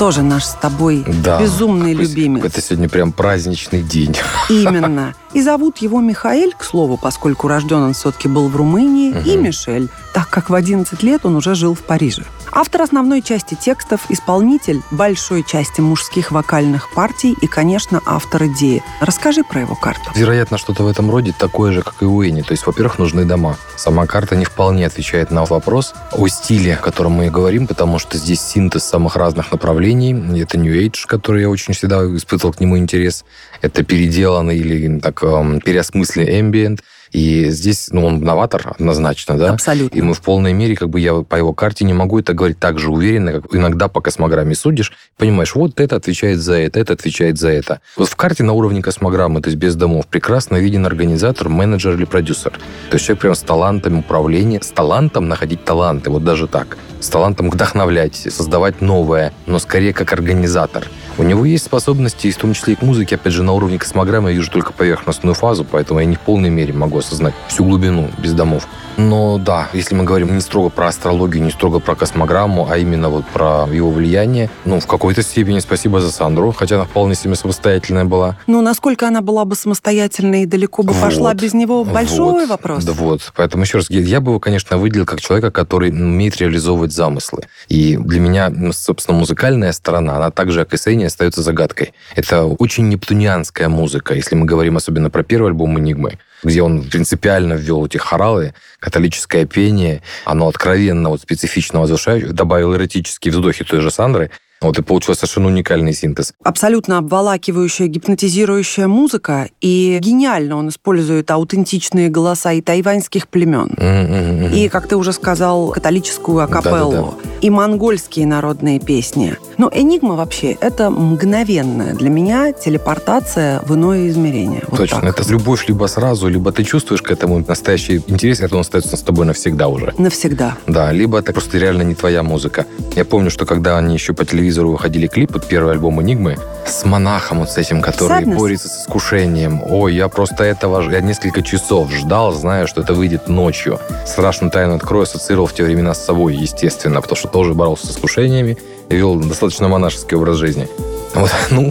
Тоже 0.00 0.22
наш 0.22 0.44
с 0.46 0.54
тобой 0.54 1.04
Да. 1.22 1.38
безумный 1.38 1.92
Какой- 1.92 2.06
любимец. 2.08 2.42
Это 2.46 2.62
сегодня 2.62 2.88
прям 2.88 3.12
праздничный 3.12 3.82
день. 3.82 4.16
Именно. 4.48 5.14
И 5.34 5.42
зовут 5.42 5.76
его 5.78 6.00
Михаэль, 6.00 6.54
к 6.56 6.64
слову, 6.64 6.96
поскольку 6.96 7.48
рожден 7.48 7.82
он 7.82 7.92
все-таки 7.92 8.26
был 8.26 8.48
в 8.48 8.56
Румынии, 8.56 9.10
и 9.26 9.36
Мгм. 9.36 9.44
Мишель, 9.44 9.88
так 10.14 10.30
как 10.30 10.48
в 10.48 10.54
11 10.54 11.02
лет 11.02 11.26
он 11.26 11.36
уже 11.36 11.54
жил 11.54 11.74
в 11.74 11.80
Париже. 11.80 12.24
Автор 12.52 12.82
основной 12.82 13.22
части 13.22 13.54
текстов, 13.54 14.06
исполнитель 14.08 14.80
большой 14.90 15.44
части 15.44 15.80
мужских 15.80 16.32
вокальных 16.32 16.90
партий 16.90 17.36
и, 17.40 17.46
конечно, 17.46 18.00
автор 18.04 18.46
идеи. 18.46 18.82
Расскажи 19.00 19.44
про 19.44 19.60
его 19.60 19.76
карту. 19.76 20.10
Вероятно, 20.16 20.58
что-то 20.58 20.82
в 20.82 20.88
этом 20.88 21.10
роде 21.10 21.32
такое 21.38 21.72
же, 21.72 21.82
как 21.82 22.02
и 22.02 22.04
у 22.04 22.24
Эни. 22.24 22.42
То 22.42 22.52
есть, 22.52 22.66
во-первых, 22.66 22.98
нужны 22.98 23.24
дома. 23.24 23.56
Сама 23.76 24.06
карта 24.06 24.34
не 24.34 24.44
вполне 24.44 24.86
отвечает 24.86 25.30
на 25.30 25.44
вопрос 25.44 25.94
о 26.12 26.26
стиле, 26.26 26.74
о 26.74 26.78
котором 26.78 27.12
мы 27.12 27.26
и 27.26 27.30
говорим, 27.30 27.66
потому 27.68 27.98
что 27.98 28.18
здесь 28.18 28.40
синтез 28.40 28.82
самых 28.84 29.14
разных 29.16 29.52
направлений. 29.52 30.12
Это 30.40 30.58
New 30.58 30.74
Age, 30.74 31.06
который 31.06 31.42
я 31.42 31.50
очень 31.50 31.74
всегда 31.74 32.04
испытывал 32.16 32.52
к 32.52 32.60
нему 32.60 32.76
интерес. 32.76 33.24
Это 33.60 33.84
переделанный 33.84 34.58
или 34.58 34.98
так 34.98 35.22
эм, 35.22 35.60
переосмысленный 35.60 36.40
ambient. 36.40 36.80
И 37.12 37.50
здесь, 37.50 37.88
ну, 37.90 38.06
он 38.06 38.20
новатор 38.20 38.74
однозначно, 38.78 39.36
да? 39.36 39.50
Абсолютно. 39.52 39.96
И 39.96 40.02
мы 40.02 40.14
в 40.14 40.20
полной 40.20 40.52
мере, 40.52 40.76
как 40.76 40.90
бы 40.90 41.00
я 41.00 41.14
по 41.22 41.36
его 41.36 41.52
карте 41.52 41.84
не 41.84 41.92
могу 41.92 42.20
это 42.20 42.34
говорить 42.34 42.58
так 42.58 42.78
же 42.78 42.90
уверенно, 42.90 43.32
как 43.32 43.54
иногда 43.54 43.88
по 43.88 44.00
космограмме 44.00 44.54
судишь, 44.54 44.92
понимаешь, 45.16 45.54
вот 45.54 45.80
это 45.80 45.96
отвечает 45.96 46.38
за 46.38 46.54
это, 46.54 46.78
это 46.78 46.92
отвечает 46.92 47.38
за 47.38 47.50
это. 47.50 47.80
Вот 47.96 48.08
в 48.08 48.16
карте 48.16 48.44
на 48.44 48.52
уровне 48.52 48.82
космограммы, 48.82 49.40
то 49.40 49.48
есть 49.48 49.58
без 49.58 49.74
домов, 49.74 50.06
прекрасно 50.06 50.56
виден 50.56 50.86
организатор, 50.86 51.48
менеджер 51.48 51.94
или 51.94 52.04
продюсер. 52.04 52.52
То 52.52 52.94
есть 52.94 53.06
человек 53.06 53.22
прям 53.22 53.34
с 53.34 53.40
талантом 53.40 53.98
управления, 53.98 54.60
с 54.62 54.68
талантом 54.68 55.28
находить 55.28 55.64
таланты, 55.64 56.10
вот 56.10 56.24
даже 56.24 56.46
так. 56.46 56.78
С 57.00 57.08
талантом 57.08 57.50
вдохновлять, 57.50 58.14
создавать 58.16 58.80
новое, 58.80 59.32
но 59.46 59.58
скорее 59.58 59.92
как 59.92 60.12
организатор. 60.12 60.86
У 61.18 61.22
него 61.22 61.44
есть 61.44 61.64
способности, 61.64 62.28
и 62.28 62.30
в 62.30 62.36
том 62.36 62.54
числе 62.54 62.74
и 62.74 62.76
к 62.76 62.82
музыке, 62.82 63.16
опять 63.16 63.32
же, 63.32 63.42
на 63.42 63.52
уровне 63.52 63.78
космограммы 63.78 64.30
я 64.30 64.36
вижу 64.36 64.50
только 64.50 64.72
поверхностную 64.72 65.34
фазу, 65.34 65.66
поэтому 65.70 66.00
я 66.00 66.06
не 66.06 66.16
в 66.16 66.20
полной 66.20 66.50
мере 66.50 66.72
могу 66.72 66.98
осознать 66.98 67.34
всю 67.48 67.64
глубину 67.64 68.10
без 68.18 68.32
домов. 68.32 68.66
Но 68.96 69.38
да, 69.38 69.68
если 69.72 69.94
мы 69.94 70.04
говорим 70.04 70.34
не 70.34 70.40
строго 70.40 70.68
про 70.68 70.88
астрологию, 70.88 71.42
не 71.42 71.50
строго 71.50 71.78
про 71.80 71.94
космограмму, 71.94 72.68
а 72.70 72.76
именно 72.76 73.08
вот 73.08 73.24
про 73.26 73.66
его 73.72 73.90
влияние, 73.90 74.50
ну, 74.64 74.80
в 74.80 74.86
какой-то 74.86 75.22
степени 75.22 75.58
спасибо 75.60 76.00
за 76.00 76.10
Сандру, 76.12 76.52
хотя 76.52 76.76
она 76.76 76.84
вполне 76.84 77.14
себе 77.14 77.34
самостоятельная 77.34 78.04
была. 78.04 78.36
Ну, 78.46 78.60
насколько 78.60 79.06
она 79.08 79.20
была 79.22 79.44
бы 79.44 79.56
самостоятельной 79.56 80.42
и 80.42 80.46
далеко 80.46 80.82
бы 80.82 80.92
пошла 80.92 81.30
Вот. 81.30 81.42
без 81.42 81.54
него, 81.54 81.84
большой 81.84 82.40
Вот. 82.42 82.48
вопрос. 82.48 82.84
Да 82.84 82.92
вот. 82.92 83.32
Поэтому 83.36 83.64
еще 83.64 83.78
раз, 83.78 83.90
я, 83.90 84.20
бы 84.20 84.32
его, 84.32 84.40
конечно, 84.40 84.76
выделил 84.76 85.06
как 85.06 85.20
человека, 85.20 85.50
который 85.50 85.90
умеет 85.90 86.36
реализовывать 86.38 86.92
замыслы. 86.92 87.44
И 87.68 87.96
для 87.96 88.20
меня, 88.20 88.52
собственно, 88.72 89.18
музыкальная 89.18 89.72
сторона, 89.72 90.16
она 90.16 90.30
также, 90.30 90.64
как 90.64 90.74
и 90.74 90.76
Сеня, 90.76 91.08
остается 91.10 91.42
загадкой. 91.42 91.92
Это 92.16 92.44
очень 92.44 92.88
нептунианская 92.88 93.68
музыка, 93.68 94.14
если 94.14 94.34
мы 94.34 94.46
говорим 94.46 94.76
особенно 94.76 95.10
про 95.10 95.22
первый 95.22 95.48
альбом 95.48 95.78
«Энигмы», 95.78 96.18
где 96.42 96.62
он 96.62 96.82
принципиально 96.82 97.54
ввел 97.54 97.84
эти 97.86 97.98
хоралы, 97.98 98.54
католическое 98.78 99.44
пение, 99.44 100.02
оно 100.24 100.48
откровенно 100.48 101.10
вот 101.10 101.20
специфично 101.20 101.80
возвышающее, 101.80 102.32
добавил 102.32 102.74
эротические 102.74 103.32
вздохи 103.32 103.64
той 103.64 103.80
же 103.80 103.90
Сандры, 103.90 104.30
вот 104.60 104.78
и 104.78 104.82
получился 104.82 105.20
совершенно 105.20 105.48
уникальный 105.48 105.94
синтез. 105.94 106.34
Абсолютно 106.44 106.98
обволакивающая, 106.98 107.86
гипнотизирующая 107.86 108.88
музыка, 108.88 109.48
и 109.62 109.98
гениально 110.02 110.56
он 110.56 110.68
использует 110.68 111.30
аутентичные 111.30 112.10
голоса 112.10 112.52
и 112.52 112.60
тайваньских 112.60 113.28
племен. 113.28 113.74
М-м-м. 113.78 114.52
И, 114.52 114.68
как 114.68 114.86
ты 114.86 114.96
уже 114.96 115.12
сказал, 115.14 115.70
католическую 115.70 116.40
акапеллу. 116.40 116.92
Да-да-да. 116.92 117.29
И 117.40 117.48
монгольские 117.48 118.26
народные 118.26 118.78
песни. 118.80 119.36
Но 119.56 119.70
«Энигма» 119.72 120.14
вообще— 120.14 120.52
это 120.60 120.90
мгновенная 120.90 121.94
для 121.94 122.10
меня 122.10 122.52
телепортация 122.52 123.60
в 123.64 123.74
иное 123.74 124.08
измерение. 124.08 124.62
Вот 124.68 124.78
Точно. 124.78 125.00
так. 125.00 125.20
Это 125.20 125.30
любовь 125.30 125.66
либо 125.68 125.86
сразу, 125.86 126.28
либо 126.28 126.52
ты 126.52 126.64
чувствуешь 126.64 127.00
к 127.00 127.10
этому 127.10 127.42
настоящий 127.46 128.02
интерес, 128.06 128.40
это 128.40 128.56
он 128.56 128.60
остается 128.60 128.96
с 128.96 129.02
тобой 129.02 129.24
навсегда 129.24 129.68
уже. 129.68 129.94
Навсегда. 129.96 130.56
Да, 130.66 130.92
либо 130.92 131.18
это 131.18 131.32
просто 131.32 131.56
реально 131.58 131.82
не 131.82 131.94
твоя 131.94 132.22
музыка. 132.22 132.66
Я 132.94 133.04
помню, 133.06 133.30
что 133.30 133.46
когда 133.46 133.78
они 133.78 133.94
еще 133.94 134.12
по 134.12 134.24
телевизору 134.24 134.72
выходили 134.72 135.06
клип, 135.06 135.32
вот 135.32 135.46
первый 135.46 135.72
альбом 135.72 136.02
«Энигмы», 136.02 136.36
с 136.66 136.84
монахом 136.84 137.40
вот 137.40 137.50
с 137.50 137.56
этим, 137.56 137.80
который 137.80 138.22
Sadness? 138.24 138.34
борется 138.36 138.68
с 138.68 138.82
искушением. 138.82 139.62
Ой, 139.66 139.94
я 139.94 140.08
просто 140.08 140.44
этого... 140.44 140.90
Я 140.90 141.00
несколько 141.00 141.42
часов 141.42 141.90
ждал, 141.92 142.32
зная, 142.32 142.66
что 142.66 142.82
это 142.82 142.94
выйдет 142.94 143.28
ночью. 143.28 143.78
Страшную 144.06 144.50
тайну 144.50 144.74
открою, 144.74 145.04
ассоциировал 145.04 145.46
в 145.46 145.54
те 145.54 145.64
времена 145.64 145.94
с 145.94 146.04
собой, 146.04 146.36
естественно, 146.36 147.00
потому 147.00 147.16
что 147.16 147.29
тоже 147.32 147.54
боролся 147.54 147.86
с 147.86 147.90
искушениями 147.90 148.58
вел 148.88 149.16
достаточно 149.16 149.68
монашеский 149.68 150.16
образ 150.16 150.36
жизни. 150.36 150.68
Вот, 151.14 151.30
ну, 151.50 151.70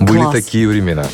были 0.00 0.18
Класс. 0.18 0.32
такие 0.34 0.68
времена. 0.68 1.06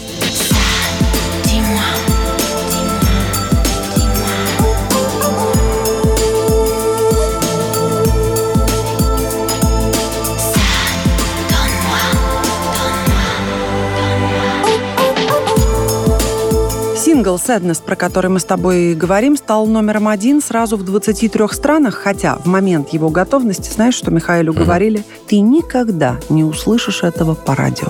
Сингл 17.20 17.36
«Sadness», 17.36 17.82
про 17.84 17.96
который 17.96 18.30
мы 18.30 18.40
с 18.40 18.44
тобой 18.44 18.94
говорим, 18.94 19.36
стал 19.36 19.66
номером 19.66 20.08
один 20.08 20.40
сразу 20.40 20.78
в 20.78 20.84
23 20.86 21.48
странах, 21.52 21.96
хотя 21.96 22.36
в 22.36 22.46
момент 22.46 22.94
его 22.94 23.10
готовности, 23.10 23.70
знаешь, 23.70 23.94
что 23.94 24.10
Михаилу 24.10 24.54
говорили? 24.54 25.04
Ты 25.28 25.40
никогда 25.40 26.16
не 26.30 26.44
услышишь 26.44 27.02
этого 27.02 27.34
по 27.34 27.54
радио. 27.54 27.88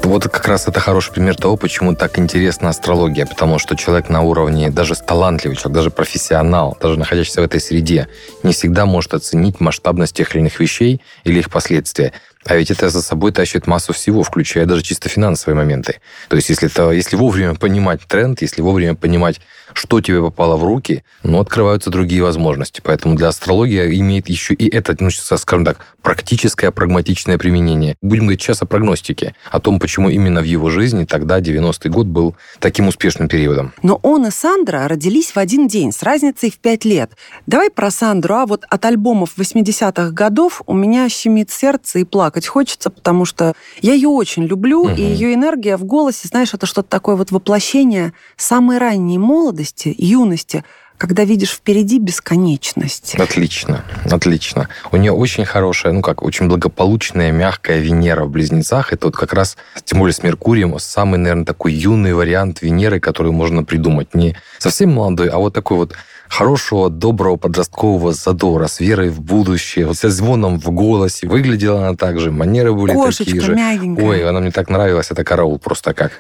Вот 0.05 0.25
как 0.25 0.49
раз 0.49 0.67
это 0.67 0.81
хороший 0.81 1.13
пример 1.13 1.37
того, 1.37 1.59
почему 1.59 1.95
так 1.95 2.19
интересна 2.19 2.71
астрология, 2.71 3.27
потому 3.27 3.59
что 3.59 3.77
человек 3.77 4.09
на 4.09 4.23
уровне, 4.23 4.71
даже 4.71 4.95
талантливый 4.95 5.55
человек, 5.55 5.75
даже 5.75 5.91
профессионал, 5.91 6.79
даже 6.81 6.99
находящийся 6.99 7.43
в 7.43 7.45
этой 7.45 7.61
среде, 7.61 8.09
не 8.43 8.55
всегда 8.55 8.87
может 8.87 9.13
оценить 9.13 9.61
масштабность 9.61 10.17
тех 10.17 10.35
или 10.35 10.41
иных 10.41 10.61
вещей 10.61 11.03
или 11.25 11.41
их 11.41 11.51
последствия. 11.51 12.15
А 12.45 12.57
ведь 12.57 12.71
это 12.71 12.89
за 12.89 13.03
собой 13.03 13.33
тащит 13.33 13.67
массу 13.67 13.93
всего, 13.93 14.23
включая 14.23 14.67
даже 14.67 14.83
чисто 14.83 15.09
финансовые 15.09 15.57
моменты. 15.57 16.01
То 16.29 16.37
есть 16.37 16.49
если, 16.49 16.69
это, 16.71 16.91
если 16.91 17.17
вовремя 17.17 17.55
понимать 17.55 18.01
тренд, 18.07 18.41
если 18.43 18.63
вовремя 18.63 18.95
понимать, 18.95 19.41
что 19.73 20.01
тебе 20.01 20.23
попало 20.23 20.57
в 20.57 20.65
руки, 20.65 21.05
ну, 21.23 21.41
открываются 21.41 21.91
другие 21.91 22.23
возможности. 22.23 22.81
Поэтому 22.83 23.17
для 23.17 23.29
астрологии 23.29 23.99
имеет 24.01 24.29
еще 24.29 24.55
и 24.55 24.69
это, 24.69 24.97
ну, 24.99 25.11
скажем 25.11 25.65
так, 25.65 25.79
практическое, 26.03 26.71
прагматичное 26.71 27.39
применение. 27.39 27.97
Будем 28.01 28.25
говорить 28.25 28.43
сейчас 28.43 28.63
о 28.63 28.67
прогностике, 28.67 29.35
о 29.51 29.61
том, 29.61 29.79
почему 29.79 30.09
именно 30.09 30.41
в 30.41 30.45
его 30.45 30.71
жизни 30.71 31.05
тогда, 31.05 31.41
90-й 31.41 31.91
год, 31.91 32.07
был 32.07 32.37
таким 32.61 32.89
успешным 32.89 33.29
периодом. 33.29 33.73
Но 33.83 34.01
он 34.03 34.27
и 34.27 34.31
Сандра 34.31 34.89
родились 34.89 35.33
в 35.33 35.37
один 35.39 35.69
день 35.69 35.93
с 35.93 36.03
разницей 36.03 36.51
в 36.51 36.59
пять 36.59 36.85
лет. 36.85 37.13
Давай 37.47 37.71
про 37.71 37.91
Сандру, 37.91 38.35
а 38.35 38.47
вот 38.47 38.65
от 38.69 38.85
альбомов 38.85 39.35
80-х 39.37 40.11
годов 40.11 40.63
у 40.67 40.75
меня 40.75 41.09
щемит 41.09 41.51
сердце 41.51 42.01
и 42.01 42.05
плакать 42.29 42.47
хочется, 42.47 42.91
потому 42.91 43.25
что 43.25 43.55
я 43.81 43.95
ее 43.95 44.09
очень 44.09 44.45
люблю, 44.45 44.85
Мгм. 44.85 44.97
и 44.97 45.01
ее 45.01 45.33
энергия 45.33 45.79
в 45.79 45.85
голосе, 45.85 46.29
знаешь, 46.29 46.53
это 46.53 46.67
что-то 46.67 46.89
такое 46.91 47.17
вот 47.17 47.31
воплощение 47.31 48.13
самой 48.37 48.77
ранней 48.77 49.17
молодости, 49.17 49.95
юности, 49.97 50.63
когда 50.99 51.25
видишь 51.25 51.53
впереди 51.53 51.99
бесконечность. 51.99 53.15
Отлично, 53.15 53.83
отлично. 54.11 54.69
У 54.93 54.97
нее 54.99 55.13
очень 55.13 55.45
хорошая, 55.47 55.93
ну 55.95 56.03
как, 56.03 56.23
очень 56.23 56.49
благополучная, 56.49 57.33
мягкая 57.33 57.79
Венера 57.79 58.25
в 58.25 58.31
Близнецах. 58.31 58.93
Это 58.93 59.07
вот 59.07 59.17
как 59.17 59.33
раз, 59.33 59.57
тем 59.85 60.01
более 60.01 60.13
с 60.13 60.23
Меркурием, 60.23 60.79
самый, 60.81 61.19
наверное, 61.19 61.45
такой 61.47 61.73
юный 61.73 62.13
вариант 62.13 62.61
Венеры, 62.63 63.01
который 63.01 63.33
можно 63.33 63.63
придумать. 63.65 64.13
Не 64.15 64.37
совсем 64.59 64.93
молодой, 64.93 65.29
а 65.29 65.39
вот 65.39 65.55
такой 65.55 65.79
вот 65.79 65.95
хорошего, 66.29 66.91
доброго 66.91 67.37
подросткового 67.37 68.13
задора 68.13 68.67
с 68.69 68.81
верой 68.81 69.11
в 69.11 69.21
будущее, 69.21 69.87
вот 69.87 69.97
со 69.97 70.11
звоном 70.11 70.59
в 70.61 70.71
голосе. 70.71 71.27
Выглядела 71.29 71.87
она 71.87 71.97
так 71.97 72.19
же, 72.21 72.31
манеры 72.31 72.73
были 72.73 72.93
Кошечка 72.93 73.25
такие 73.25 73.41
же. 73.43 73.55
мягенькая. 73.55 74.07
Ой, 74.07 74.29
она 74.29 74.41
мне 74.41 74.51
так 74.51 74.69
нравилась, 74.71 75.11
это 75.11 75.25
караул 75.25 75.59
просто 75.59 75.95
как. 75.95 76.13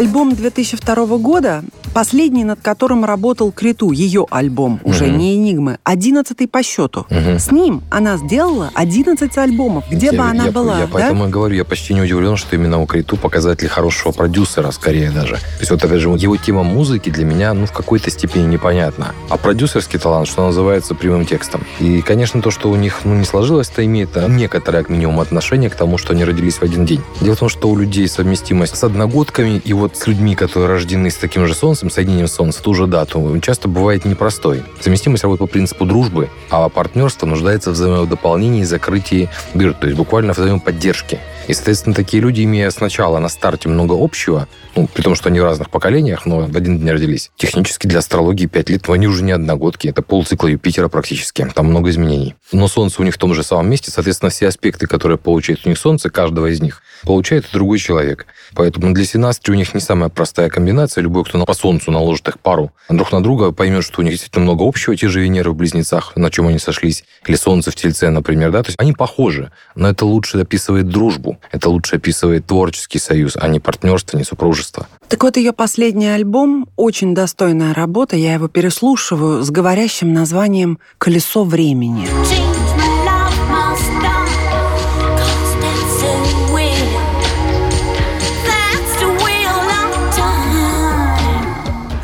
Альбом 0.00 0.34
2002 0.34 1.18
года, 1.18 1.62
последний, 1.92 2.44
над 2.44 2.60
которым 2.60 3.04
работал 3.04 3.52
Криту, 3.52 3.90
ее 3.90 4.26
альбом, 4.30 4.80
уже 4.84 5.06
Мгм. 5.06 5.18
не 5.18 5.36
«Энигмы», 5.36 5.78
одиннадцатый 5.84 6.46
по 6.48 6.62
счету. 6.62 7.06
Мгм. 7.10 7.38
С 7.38 7.50
ним 7.50 7.82
она 7.90 8.16
сделала 8.16 8.70
11 8.74 9.36
альбомов, 9.38 9.84
где 9.90 10.06
Я- 10.06 10.12
бы 10.12 10.18
она 10.24 10.46
я, 10.46 10.50
была, 10.52 10.78
Я 10.80 10.86
да? 10.86 10.90
поэтому 10.92 11.26
и 11.26 11.30
говорю, 11.30 11.54
я 11.56 11.64
почти 11.64 11.94
не 11.94 12.02
удивлен, 12.02 12.36
что 12.36 12.54
именно 12.56 12.80
у 12.80 12.86
Криту 12.86 13.16
показатели 13.16 13.68
хорошего 13.68 14.12
продюсера, 14.12 14.70
скорее 14.70 15.10
даже. 15.10 15.34
То 15.34 15.40
есть 15.60 15.70
вот, 15.70 15.82
опять 15.84 16.00
же, 16.00 16.08
его 16.10 16.36
тема 16.36 16.62
музыки 16.62 17.10
для 17.10 17.24
меня, 17.24 17.52
ну, 17.54 17.66
в 17.66 17.72
какой-то 17.72 18.10
степени 18.10 18.46
непонятна. 18.46 19.14
А 19.28 19.36
продюсерский 19.36 19.98
талант, 19.98 20.28
что 20.28 20.46
называется, 20.46 20.94
прямым 20.94 21.26
текстом. 21.26 21.64
И, 21.80 22.02
конечно, 22.02 22.40
то, 22.42 22.50
что 22.50 22.70
у 22.70 22.76
них, 22.76 23.00
ну, 23.04 23.14
не 23.14 23.24
сложилось, 23.24 23.68
это 23.70 23.84
имеет 23.84 24.16
а, 24.16 24.28
некоторое, 24.28 24.78
как 24.82 24.90
минимум, 24.90 25.20
отношение 25.20 25.70
к 25.70 25.74
тому, 25.74 25.98
что 25.98 26.12
они 26.12 26.24
родились 26.24 26.56
в 26.56 26.62
один 26.62 26.84
день. 26.86 27.00
Дело 27.20 27.36
в 27.36 27.38
том, 27.40 27.48
что 27.48 27.68
у 27.68 27.76
людей 27.76 28.06
совместимость 28.08 28.76
с 28.76 28.84
одногодками 28.84 29.60
и 29.64 29.72
вот 29.72 29.96
с 29.96 30.06
людьми, 30.06 30.34
которые 30.34 30.68
рождены 30.68 31.10
с 31.10 31.16
таким 31.16 31.46
же 31.46 31.54
солнцем, 31.54 31.79
соединением 31.88 32.28
солнца, 32.28 32.62
ту 32.62 32.74
же 32.74 32.86
дату, 32.86 33.38
часто 33.40 33.68
бывает 33.68 34.04
непростой. 34.04 34.62
Совместимость 34.80 35.22
работает 35.22 35.48
по 35.48 35.52
принципу 35.52 35.86
дружбы, 35.86 36.28
а 36.50 36.68
партнерство 36.68 37.26
нуждается 37.26 37.70
в 37.70 37.74
взаимодополнении 37.74 38.62
и 38.62 38.64
закрытии 38.64 39.30
дыр, 39.54 39.72
то 39.72 39.86
есть 39.86 39.96
буквально 39.96 40.34
в 40.34 40.38
взаимоподдержке. 40.38 41.20
И, 41.48 41.54
соответственно, 41.54 41.94
такие 41.94 42.22
люди, 42.22 42.42
имея 42.44 42.70
сначала 42.70 43.18
на 43.18 43.28
старте 43.28 43.68
много 43.68 43.94
общего, 43.98 44.46
ну, 44.76 44.86
при 44.92 45.02
том, 45.02 45.14
что 45.14 45.28
они 45.30 45.40
в 45.40 45.44
разных 45.44 45.70
поколениях, 45.70 46.26
но 46.26 46.40
в 46.40 46.56
один 46.56 46.78
день 46.78 46.90
родились, 46.90 47.30
технически 47.36 47.86
для 47.86 48.00
астрологии 48.00 48.46
5 48.46 48.70
лет, 48.70 48.86
но 48.86 48.94
они 48.94 49.06
уже 49.08 49.24
не 49.24 49.32
одногодки, 49.32 49.88
это 49.88 50.02
полцикла 50.02 50.48
Юпитера 50.48 50.88
практически, 50.88 51.48
там 51.54 51.66
много 51.66 51.90
изменений. 51.90 52.34
Но 52.52 52.68
Солнце 52.68 53.00
у 53.00 53.04
них 53.04 53.14
в 53.14 53.18
том 53.18 53.34
же 53.34 53.42
самом 53.42 53.68
месте, 53.70 53.90
соответственно, 53.90 54.30
все 54.30 54.48
аспекты, 54.48 54.86
которые 54.86 55.18
получает 55.18 55.60
у 55.64 55.68
них 55.68 55.78
Солнце, 55.78 56.10
каждого 56.10 56.46
из 56.46 56.60
них, 56.60 56.82
получает 57.04 57.46
другой 57.52 57.78
человек. 57.78 58.26
Поэтому 58.54 58.92
для 58.92 59.04
синастрии 59.04 59.54
у 59.54 59.56
них 59.56 59.74
не 59.74 59.80
самая 59.80 60.10
простая 60.10 60.48
комбинация. 60.50 61.02
Любой, 61.02 61.24
кто 61.24 61.38
на- 61.38 61.46
по 61.46 61.54
Солнцу 61.54 61.69
наложит 61.90 62.28
их 62.28 62.40
пару 62.40 62.72
друг 62.88 63.12
на 63.12 63.22
друга, 63.22 63.52
поймет, 63.52 63.84
что 63.84 64.00
у 64.00 64.04
них 64.04 64.12
действительно 64.12 64.44
много 64.44 64.66
общего, 64.66 64.96
те 64.96 65.08
же 65.08 65.20
Венеры 65.20 65.50
в 65.50 65.54
Близнецах, 65.54 66.16
на 66.16 66.30
чем 66.30 66.48
они 66.48 66.58
сошлись, 66.58 67.04
или 67.26 67.36
Солнце 67.36 67.70
в 67.70 67.76
Тельце, 67.76 68.10
например, 68.10 68.50
да, 68.50 68.62
то 68.62 68.68
есть 68.68 68.78
они 68.78 68.92
похожи, 68.92 69.52
но 69.74 69.88
это 69.88 70.04
лучше 70.06 70.38
описывает 70.38 70.88
дружбу, 70.88 71.38
это 71.52 71.70
лучше 71.70 71.96
описывает 71.96 72.46
творческий 72.46 72.98
союз, 72.98 73.36
а 73.36 73.48
не 73.48 73.60
партнерство, 73.60 74.18
не 74.18 74.24
супружество. 74.24 74.86
Так 75.08 75.22
вот, 75.22 75.36
ее 75.36 75.52
последний 75.52 76.08
альбом 76.08 76.68
очень 76.76 77.14
достойная 77.14 77.74
работа. 77.74 78.16
Я 78.16 78.34
его 78.34 78.48
переслушиваю 78.48 79.42
с 79.42 79.50
говорящим 79.50 80.12
названием 80.12 80.78
«Колесо 80.98 81.44
времени». 81.44 82.06
Change 82.06 82.59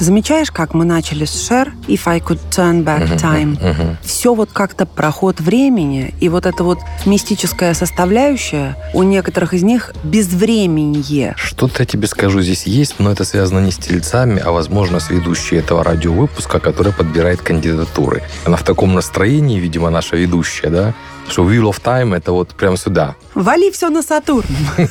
Замечаешь, 0.06 0.52
как 0.52 0.72
мы 0.72 0.84
начали 0.84 1.24
с 1.24 1.50
Cher 1.50 1.72
«If 1.88 2.02
I 2.06 2.20
could 2.20 2.38
turn 2.52 2.84
back 2.84 3.16
time»? 3.16 3.58
Мгм. 3.60 3.96
Все 4.04 4.34
вот 4.34 4.52
как-то 4.52 4.86
проход 4.86 5.40
времени, 5.40 6.14
и 6.20 6.28
вот 6.28 6.46
эта 6.46 6.62
вот 6.62 6.78
мистическая 7.06 7.74
составляющая 7.74 8.76
у 8.94 9.02
некоторых 9.02 9.52
из 9.52 9.64
них 9.64 9.92
безвременье. 10.04 11.34
Что-то 11.36 11.82
я 11.82 11.86
тебе 11.86 12.06
скажу 12.06 12.40
здесь 12.40 12.68
есть, 12.68 13.00
но 13.00 13.10
это 13.10 13.24
связано 13.24 13.58
не 13.58 13.72
с 13.72 13.78
тельцами, 13.78 14.38
а, 14.38 14.52
возможно, 14.52 15.00
с 15.00 15.10
ведущей 15.10 15.56
этого 15.56 15.82
радиовыпуска, 15.82 16.60
которая 16.60 16.94
подбирает 16.94 17.42
кандидатуры. 17.42 18.22
Она 18.44 18.56
в 18.56 18.62
таком 18.62 18.94
настроении, 18.94 19.58
видимо, 19.58 19.90
наша 19.90 20.14
ведущая, 20.14 20.70
да, 20.70 20.94
что 21.28 21.42
Wheel 21.50 21.68
of 21.68 21.82
Time— 21.82 22.16
это 22.16 22.30
вот 22.30 22.50
прям 22.50 22.76
сюда. 22.76 23.16
Вали 23.34 23.72
все 23.72 23.90
на 23.90 24.02
Сатурн. 24.02 24.46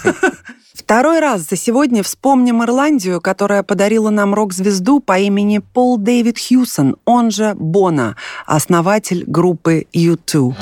Второй 0.86 1.20
раз 1.20 1.42
за 1.50 1.56
сегодня 1.56 2.04
вспомним 2.04 2.64
Ирландию, 2.64 3.20
которая 3.20 3.64
подарила 3.64 4.12
нам 4.12 4.36
рок-звезду 4.36 5.00
по 5.00 5.18
имени 5.18 5.58
Пол 5.58 5.98
Дэвид 5.98 6.38
Хьюсон, 6.38 6.98
он 7.06 7.32
же 7.32 7.56
Бона, 7.56 8.16
основатель 8.46 9.24
группы 9.26 9.88
U2. 9.96 10.54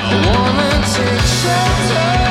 Still 0.85 2.22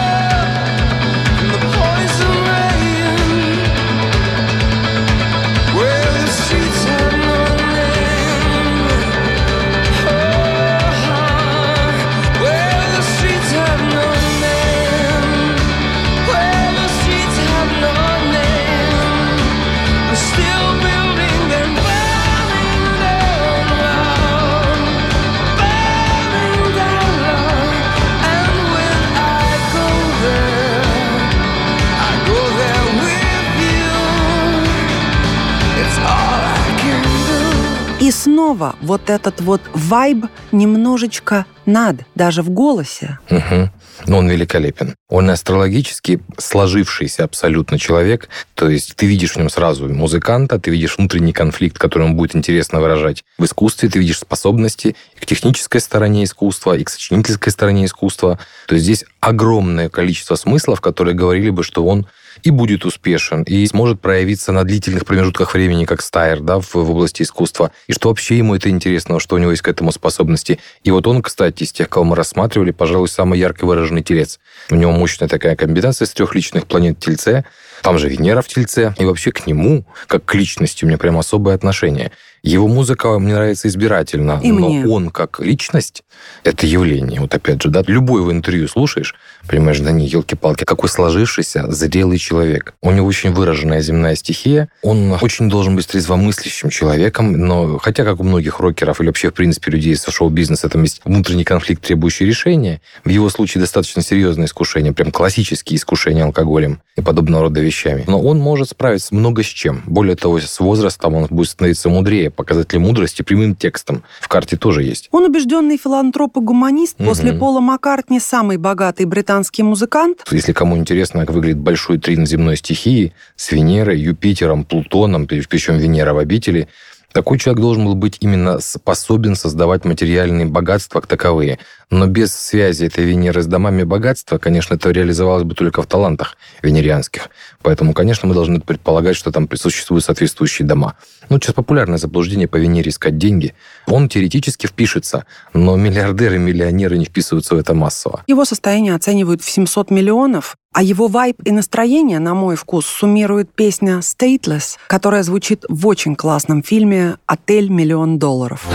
вот 38.92 39.08
этот 39.08 39.40
вот 39.40 39.62
вайб 39.72 40.26
немножечко 40.52 41.46
над, 41.64 41.96
даже 42.14 42.42
в 42.42 42.50
голосе. 42.50 43.18
Мгм. 43.30 43.70
Но 44.06 44.18
он 44.18 44.28
великолепен. 44.28 44.96
Он 45.08 45.30
астрологически 45.30 46.20
сложившийся 46.37 47.25
абсолютно 47.25 47.78
человек. 47.78 48.28
То 48.54 48.68
есть 48.68 48.94
ты 48.94 49.06
видишь 49.06 49.32
в 49.32 49.37
нем 49.37 49.49
сразу 49.49 49.88
музыканта, 49.88 50.58
ты 50.58 50.70
видишь 50.70 50.99
внутренний 50.99 51.32
конфликт, 51.32 51.78
который 51.78 52.04
ему 52.04 52.16
будет 52.16 52.37
интересно 52.37 52.80
выражать 52.80 53.25
в 53.38 53.44
искусстве, 53.46 53.88
ты 53.88 53.99
видишь 53.99 54.18
способности 54.18 54.94
и 55.16 55.20
к 55.20 55.25
технической 55.25 55.80
стороне 55.80 56.25
искусства, 56.25 56.76
и 56.76 56.84
к 56.84 56.90
сочинительской 56.90 57.50
стороне 57.50 57.87
искусства. 57.87 58.38
То 58.66 58.75
есть 58.75 58.84
здесь 58.84 59.06
огромное 59.20 59.88
количество 59.88 60.34
смыслов, 60.34 60.82
которые 60.82 61.14
говорили 61.14 61.49
бы, 61.49 61.62
что 61.62 61.87
он 61.87 62.06
и 62.42 62.50
будет 62.50 62.84
успешен, 62.84 63.42
и 63.42 63.66
сможет 63.66 64.00
проявиться 64.00 64.52
на 64.52 64.64
длительных 64.64 65.04
промежутках 65.04 65.54
времени, 65.54 65.84
как 65.84 66.02
Стайер, 66.02 66.40
да, 66.40 66.61
в, 66.61 66.75
в 66.75 66.90
области 66.90 67.22
искусства, 67.22 67.72
и 67.87 67.92
что 67.92 68.08
вообще 68.08 68.38
ему 68.38 68.54
это 68.54 68.68
интересно, 68.68 69.20
что 69.20 69.37
у 69.37 69.38
него 69.38 69.50
есть 69.50 69.62
к 69.62 69.68
этому 69.68 69.92
способности. 69.92 70.58
И 70.84 70.90
вот 70.90 71.06
он, 71.06 71.22
кстати, 71.22 71.62
из 71.62 71.72
тех, 71.72 71.88
кого 71.88 72.04
мы 72.04 72.16
рассматривали, 72.16 72.70
пожалуй, 72.70 73.08
самый 73.08 73.38
ярко 73.38 73.64
выраженный 73.64 74.02
телец. 74.02 74.40
У 74.70 74.75
него 74.75 74.92
мощная 74.92 75.28
такая 75.28 75.56
комбинация 75.56 76.06
из 76.06 76.11
трех 76.11 76.34
личных 76.34 76.66
планет 76.66 76.99
Тельце, 76.99 77.44
там 77.83 77.99
же 77.99 78.09
Венера 78.09 78.43
в 78.43 78.49
Тельце, 78.49 78.95
и 78.99 79.05
вообще 79.05 79.33
к 79.33 79.47
нему, 79.47 79.85
как 80.07 80.25
к 80.25 80.35
личности, 80.35 80.85
у 80.85 80.89
меня 80.89 80.99
прям 80.99 81.19
особое 81.19 81.55
отношение. 81.55 82.12
Его 82.43 82.67
музыка 82.67 83.17
мне 83.21 83.35
нравится 83.35 83.69
избирательно, 83.69 84.40
И 84.42 84.51
но 84.51 84.68
мне. 84.68 84.87
он 84.88 85.11
как 85.11 85.38
личность, 85.38 86.03
это 86.42 86.66
явление. 86.66 87.21
Вот 87.21 87.33
опять 87.33 87.62
же, 87.62 87.68
да, 87.68 87.85
любой 87.87 88.23
в 88.23 88.33
интервью 88.33 88.66
слушаешь, 88.66 89.14
понимаешь, 89.49 89.79
да 89.79 89.92
не, 89.92 90.09
елки-палки, 90.09 90.64
какой 90.64 90.88
сложившийся, 90.88 91.71
зрелый 91.71 92.18
человек. 92.18 92.75
У 92.83 92.90
него 92.90 93.07
очень 93.07 93.31
выраженная 93.31 93.81
земная 93.81 94.16
стихия, 94.16 94.68
он 94.83 95.12
очень 95.21 95.49
должен 95.49 95.77
быть 95.77 95.87
трезвомыслящим 95.87 96.71
человеком, 96.71 97.33
но 97.33 97.79
хотя, 97.79 98.05
как 98.05 98.18
у 98.18 98.25
многих 98.25 98.59
рокеров 98.59 99.01
или 99.01 99.07
вообще, 99.07 99.31
в 99.31 99.35
принципе, 99.35 99.71
людей 99.71 99.95
со 99.95 100.11
шоу-бизнеса, 100.11 100.68
там 100.68 100.83
есть 100.83 101.01
внутренний 101.05 101.45
конфликт, 101.45 101.83
требующий 101.83 102.25
решения, 102.25 102.81
в 103.05 103.09
его 103.09 103.31
случае 103.31 103.61
достаточно 103.61 104.03
серьезное 104.03 104.47
искушение, 104.47 104.92
прям 104.92 105.12
классические 105.12 105.77
искушения 105.77 106.25
алкоголем 106.25 106.81
и 106.97 107.03
подобного 107.03 107.45
рода 107.45 107.61
вещами. 107.72 108.04
Но 108.06 108.20
он 108.20 108.38
может 108.38 108.70
справиться 108.70 109.14
много 109.14 109.42
с 109.42 109.46
чем. 109.46 109.82
Более 109.87 110.14
того, 110.14 110.38
с 110.38 110.61
возрастом 110.61 111.14
он 111.14 111.26
будет 111.30 111.48
становиться 111.48 111.88
мудрее. 111.88 112.30
Показатели 112.30 112.78
мудрости 112.78 113.22
прямым 113.22 113.56
текстом 113.56 114.04
в 114.20 114.28
карте 114.28 114.56
тоже 114.56 114.82
есть. 114.82 115.08
Он 115.11 115.24
убежденный 115.24 115.78
филантроп 115.78 116.37
и 116.37 116.40
гуманист. 116.40 116.98
Мгм. 116.98 117.08
После 117.08 117.32
Пола 117.32 117.61
Маккартни 117.61 118.20
самый 118.20 118.58
богатый 118.58 119.06
британский 119.06 119.62
музыкант. 119.62 120.24
Если 120.30 120.52
кому 120.52 120.76
интересно, 120.76 121.20
как 121.20 121.35
выглядит 121.35 121.58
большой 121.58 121.98
трин 121.98 122.26
земной 122.26 122.56
стихии 122.56 123.14
с 123.37 123.50
Венерой, 123.52 123.98
Юпитером, 123.98 124.64
Плутоном, 124.64 125.26
причем 125.26 125.78
Венера 125.78 126.12
в 126.12 126.18
обители, 126.18 126.68
такой 127.12 127.38
человек 127.38 127.61
должен 127.61 127.85
был 127.85 127.94
быть 127.94 128.16
именно 128.20 128.58
способен 128.61 129.37
создавать 129.37 129.85
материальные 129.85 130.46
богатства 130.46 131.00
как 131.00 131.08
таковые. 131.08 131.58
Но 131.92 132.07
без 132.07 132.35
связи 132.35 132.87
этой 132.87 133.05
Венеры 133.05 133.42
с 133.42 133.46
домами 133.46 133.83
богатства, 133.83 134.38
конечно, 134.38 134.76
это 134.76 134.90
реализовалось 134.90 135.44
бы 135.44 135.55
только 135.55 135.83
в 135.83 135.87
талантах 135.87 136.38
венерианских. 136.62 137.28
Поэтому, 137.61 137.92
конечно, 137.92 138.26
мы 138.26 138.35
должны 138.35 138.61
предполагать, 138.61 139.14
что 139.14 139.31
там 139.31 139.46
существуют 139.57 140.02
соответствующие 140.02 140.66
дома. 140.66 140.94
Ну, 141.28 141.38
сейчас 141.38 141.52
популярное 141.52 141.98
заблуждение 141.98 142.48
по 142.48 142.57
Венере 142.57 142.88
искать 142.88 143.18
деньги. 143.18 143.55
Он 143.87 144.09
теоретически 144.09 144.66
впишется, 144.66 145.26
но 145.52 145.76
миллиардеры, 145.76 146.38
миллионеры 146.38 146.96
не 146.96 147.05
вписываются 147.05 147.55
в 147.55 147.59
это 147.59 147.74
массово. 147.74 148.24
Его 148.26 148.46
состояние 148.46 148.94
оценивают 148.94 149.42
в 149.42 149.50
700 149.50 149.90
миллионов, 149.90 150.57
а 150.72 150.83
его 150.83 151.09
вайб 151.09 151.37
и 151.44 151.50
настроение, 151.50 152.20
на 152.20 152.33
мой 152.33 152.57
вкус, 152.57 152.87
суммирует 152.87 153.52
песня 153.52 153.98
«Stateless», 153.98 154.78
которая 154.87 155.22
звучит 155.24 155.66
в 155.68 155.87
очень 155.87 156.16
классном 156.16 156.62
фильме 156.62 157.18
«Отель 157.26 157.68
миллион 157.68 158.18
долларов». 158.18 158.66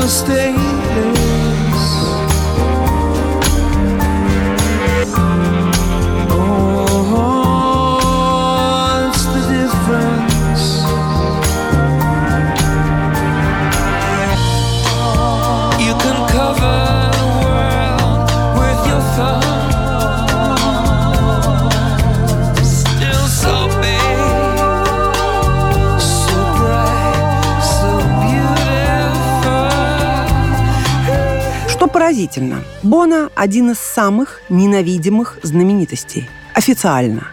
Oh, 0.00 0.77
поразительно, 32.08 32.64
Бона– 32.82 33.28
один 33.34 33.70
из 33.70 33.78
самых 33.78 34.40
ненавидимых 34.48 35.38
знаменитостей. 35.42 36.28
Официально. 36.54 37.28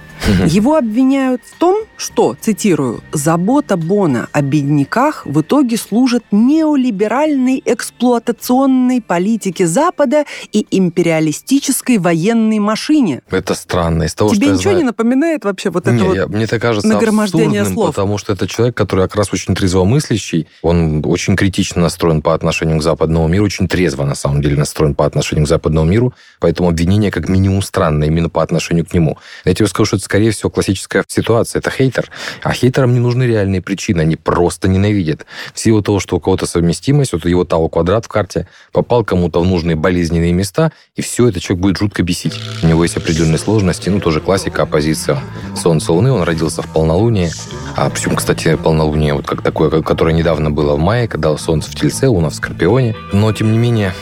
Его 0.48 0.76
обвиняют 0.76 1.42
в 1.44 1.58
том, 1.60 1.84
что, 1.98 2.36
цитирую, 2.40 3.02
«забота 3.14 3.78
Бона 3.78 4.28
о 4.32 4.42
бедняках 4.42 5.26
в 5.26 5.42
итоге 5.42 5.78
служит 5.78 6.24
неолиберальной 6.32 7.62
эксплуатационной 7.64 9.02
политике 9.02 9.68
Запада 9.68 10.26
и 10.52 10.66
империалистической 10.72 12.00
военной 12.00 12.58
машине». 12.60 13.22
Это 13.30 13.54
странно. 13.54 14.04
Из 14.04 14.16
того, 14.16 14.32
Тебе 14.34 14.48
что 14.48 14.54
ничего 14.54 14.62
знаю- 14.72 14.78
не 14.78 14.84
напоминает 14.84 15.46
вообще 15.46 15.70
вот 15.70 15.86
Не, 15.86 15.96
это 15.96 16.06
вот? 16.06 16.16
я- 16.16 16.28
мне 16.28 16.46
это 16.46 16.60
кажется 16.60 16.88
нагромождение 16.88 17.62
абсурдным, 17.62 17.74
слов. 17.74 17.88
потому 17.96 18.18
что 18.18 18.34
это 18.34 18.48
человек, 18.48 18.76
который 18.76 19.02
как 19.08 19.16
раз 19.16 19.32
очень 19.32 19.54
трезвомыслящий, 19.56 20.48
он 20.64 21.04
очень 21.06 21.36
критично 21.36 21.82
настроен 21.84 22.22
по 22.22 22.34
отношению 22.34 22.80
к 22.80 22.84
западному 22.84 23.28
миру, 23.28 23.46
очень 23.46 23.68
трезво, 23.68 24.04
на 24.06 24.16
самом 24.16 24.42
деле, 24.42 24.58
настроен 24.58 24.96
по 24.96 25.06
отношению 25.06 25.46
к 25.46 25.50
западному 25.50 25.88
миру, 25.90 26.14
поэтому 26.40 26.70
обвинение 26.70 27.12
как 27.12 27.30
минимум 27.30 27.62
странное 27.62 28.08
именно 28.08 28.30
по 28.30 28.42
отношению 28.42 28.86
к 28.86 28.94
нему. 28.94 29.18
Я 29.46 29.54
тебе 29.54 29.68
скажу, 29.68 29.86
что 29.86 29.98
это, 29.98 30.06
скорее 30.16 30.32
всего, 30.32 30.50
классическая 30.50 31.04
ситуация. 31.10 31.60
Это 31.60 31.70
хейтер. 31.70 32.10
А 32.42 32.54
хейтерам 32.54 32.94
не 32.94 33.00
нужны 33.00 33.24
реальные 33.24 33.62
причины, 33.62 34.00
они 34.00 34.16
просто 34.16 34.70
ненавидят. 34.70 35.26
В 35.54 35.60
силу 35.60 35.82
того, 35.82 36.00
что 36.00 36.16
у 36.16 36.22
кого-то 36.22 36.46
совместимость, 36.46 37.12
вот 37.12 37.26
его 37.26 37.44
тау 37.44 37.68
квадрат 37.68 38.06
в 38.06 38.08
карте, 38.08 38.48
попал 38.72 39.04
кому-то 39.04 39.42
в 39.42 39.46
нужные 39.46 39.76
болезненные 39.76 40.32
места, 40.32 40.72
и 40.96 41.02
все, 41.02 41.28
это 41.28 41.42
человек 41.42 41.62
будет 41.62 41.78
жутко 41.80 42.02
бесить. 42.02 42.40
У 42.64 42.68
него 42.68 42.84
есть 42.84 42.96
определенные 42.96 43.38
сложности, 43.38 43.90
ну, 43.90 44.00
тоже 44.00 44.22
классика, 44.22 44.62
оппозиция 44.62 45.20
Солнца, 45.54 45.92
Луны, 45.92 46.14
он 46.14 46.24
родился 46.24 46.62
в 46.62 46.72
полнолуние, 46.72 47.32
а 47.76 47.90
причем, 47.90 48.16
кстати, 48.16 48.56
полнолуние, 48.56 49.16
вот 49.16 49.28
как 49.28 49.42
такое, 49.42 49.70
которое 49.82 50.14
недавно 50.14 50.50
было 50.50 50.76
в 50.76 50.80
мае, 50.80 51.10
когда 51.10 51.36
Солнце 51.38 51.72
в 51.72 51.76
Тельце, 51.76 52.08
Луна 52.08 52.30
в 52.30 52.36
Скорпионе. 52.36 52.96
Но, 53.12 53.34
тем 53.34 53.52
не 53.52 53.58
менее, 53.58 53.94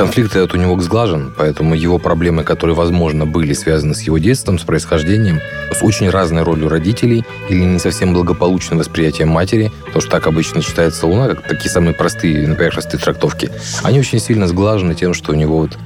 Конфликт 0.00 0.34
этот 0.34 0.54
у 0.54 0.56
него 0.56 0.80
сглажен, 0.80 1.30
поэтому 1.36 1.74
его 1.74 1.98
проблемы, 1.98 2.42
которые, 2.42 2.74
возможно, 2.74 3.26
были 3.26 3.52
связаны 3.52 3.94
с 3.94 4.00
его 4.00 4.16
детством, 4.16 4.58
с 4.58 4.62
происхождением, 4.62 5.40
с 5.78 5.82
очень 5.82 6.08
разной 6.08 6.42
ролью 6.42 6.70
родителей 6.70 7.22
или 7.50 7.58
не 7.64 7.78
совсем 7.78 8.14
благополучным 8.14 8.78
восприятием 8.78 9.28
матери, 9.28 9.70
то, 9.92 10.00
что 10.00 10.12
так 10.12 10.26
обычно 10.26 10.62
читается 10.62 11.06
Луна, 11.06 11.28
как 11.28 11.46
такие 11.46 11.70
самые 11.70 11.92
простые, 11.92 12.48
на 12.48 12.54
поверхности 12.54 12.96
трактовки, 12.96 13.50
они 13.82 14.00
очень 14.00 14.20
сильно 14.20 14.48
сглажены 14.48 14.94
тем, 14.94 15.12
что 15.12 15.32
у 15.32 15.34
него 15.34 15.58
вот 15.58 15.76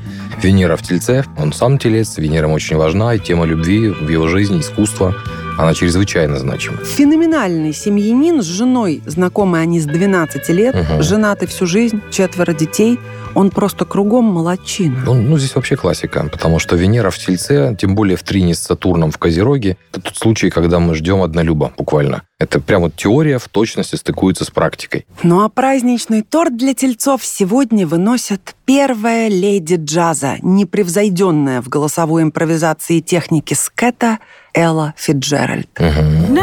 Венера 0.41 0.77
в 0.77 0.83
Тельце, 0.83 1.25
он 1.37 1.53
сам 1.53 1.79
телец, 1.79 2.17
Венера 2.17 2.47
очень 2.47 2.77
важна, 2.77 3.15
и 3.15 3.19
тема 3.19 3.47
любви 3.47 3.89
в 3.89 4.09
его 4.09 4.29
жизни, 4.29 4.61
искусства, 4.61 5.17
она 5.59 5.75
чрезвычайно 5.75 6.39
значима. 6.39 6.79
Феноменальный 6.85 7.73
семьянин 7.73 8.43
с 8.43 8.47
женой, 8.47 9.03
знакомы 9.07 9.59
они 9.59 9.81
с 9.81 9.87
12 9.87 10.49
лет, 10.51 10.75
Мгм. 10.75 11.03
женаты 11.03 11.47
всю 11.49 11.67
жизнь, 11.67 12.01
четверо 12.13 12.53
детей. 12.53 12.99
Он 13.35 13.51
просто 13.51 13.85
кругом 13.85 14.25
молодчина. 14.25 15.03
Ну, 15.05 15.15
ну, 15.15 15.39
здесь 15.39 15.55
вообще 15.55 15.77
классика, 15.77 16.29
потому 16.31 16.59
что 16.59 16.77
Венера 16.77 17.11
в 17.11 17.19
Тельце, 17.19 17.77
тем 17.79 17.95
более 17.95 18.17
в 18.17 18.23
трине 18.23 18.55
с 18.55 18.61
Сатурном 18.61 19.11
в 19.11 19.19
Козероге, 19.19 19.77
это 19.93 20.01
тот 20.01 20.17
случай, 20.17 20.51
когда 20.51 20.79
мы 20.79 20.95
ждем 20.95 21.23
однолюба, 21.23 21.73
буквально. 21.77 22.23
Это 22.39 22.61
прям 22.61 22.83
вот 22.83 22.95
теория 22.97 23.39
в 23.39 23.49
точности 23.49 23.97
стыкуется 23.97 24.45
с 24.45 24.51
практикой. 24.51 25.07
Ну 25.23 25.45
а 25.45 25.49
праздничный 25.49 26.23
торт 26.23 26.57
для 26.57 26.75
тельцов 26.75 27.25
сегодня 27.25 27.87
выносят 27.87 28.55
первая 28.65 29.29
леди 29.29 29.77
джаза, 29.79 30.37
непревзойденная 30.43 31.63
в 31.63 31.69
голосовой 31.69 32.23
импровизации 32.23 33.01
техники 33.01 33.55
скета 33.55 34.19
Элла 34.53 34.95
Фиджеральд. 34.97 35.69
Мгм. 35.79 36.35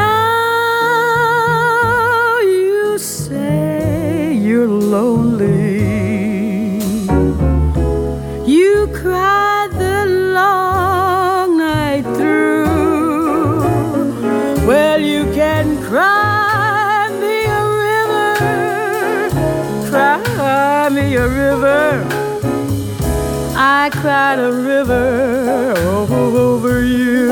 I 23.81 23.89
cried 23.89 24.37
a 24.37 24.51
river 24.51 25.73
over 25.97 26.83
you. 26.83 27.31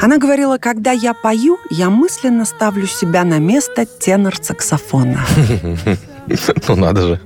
Она 0.00 0.18
говорила, 0.18 0.58
когда 0.58 0.90
я 0.90 1.14
пою, 1.14 1.58
я 1.70 1.88
мысленно 1.88 2.44
ставлю 2.44 2.88
себя 2.88 3.22
на 3.22 3.38
место 3.38 3.86
тенор-саксофона. 3.86 5.20
Ну, 6.68 6.76
надо 6.76 7.00
же. 7.00 7.20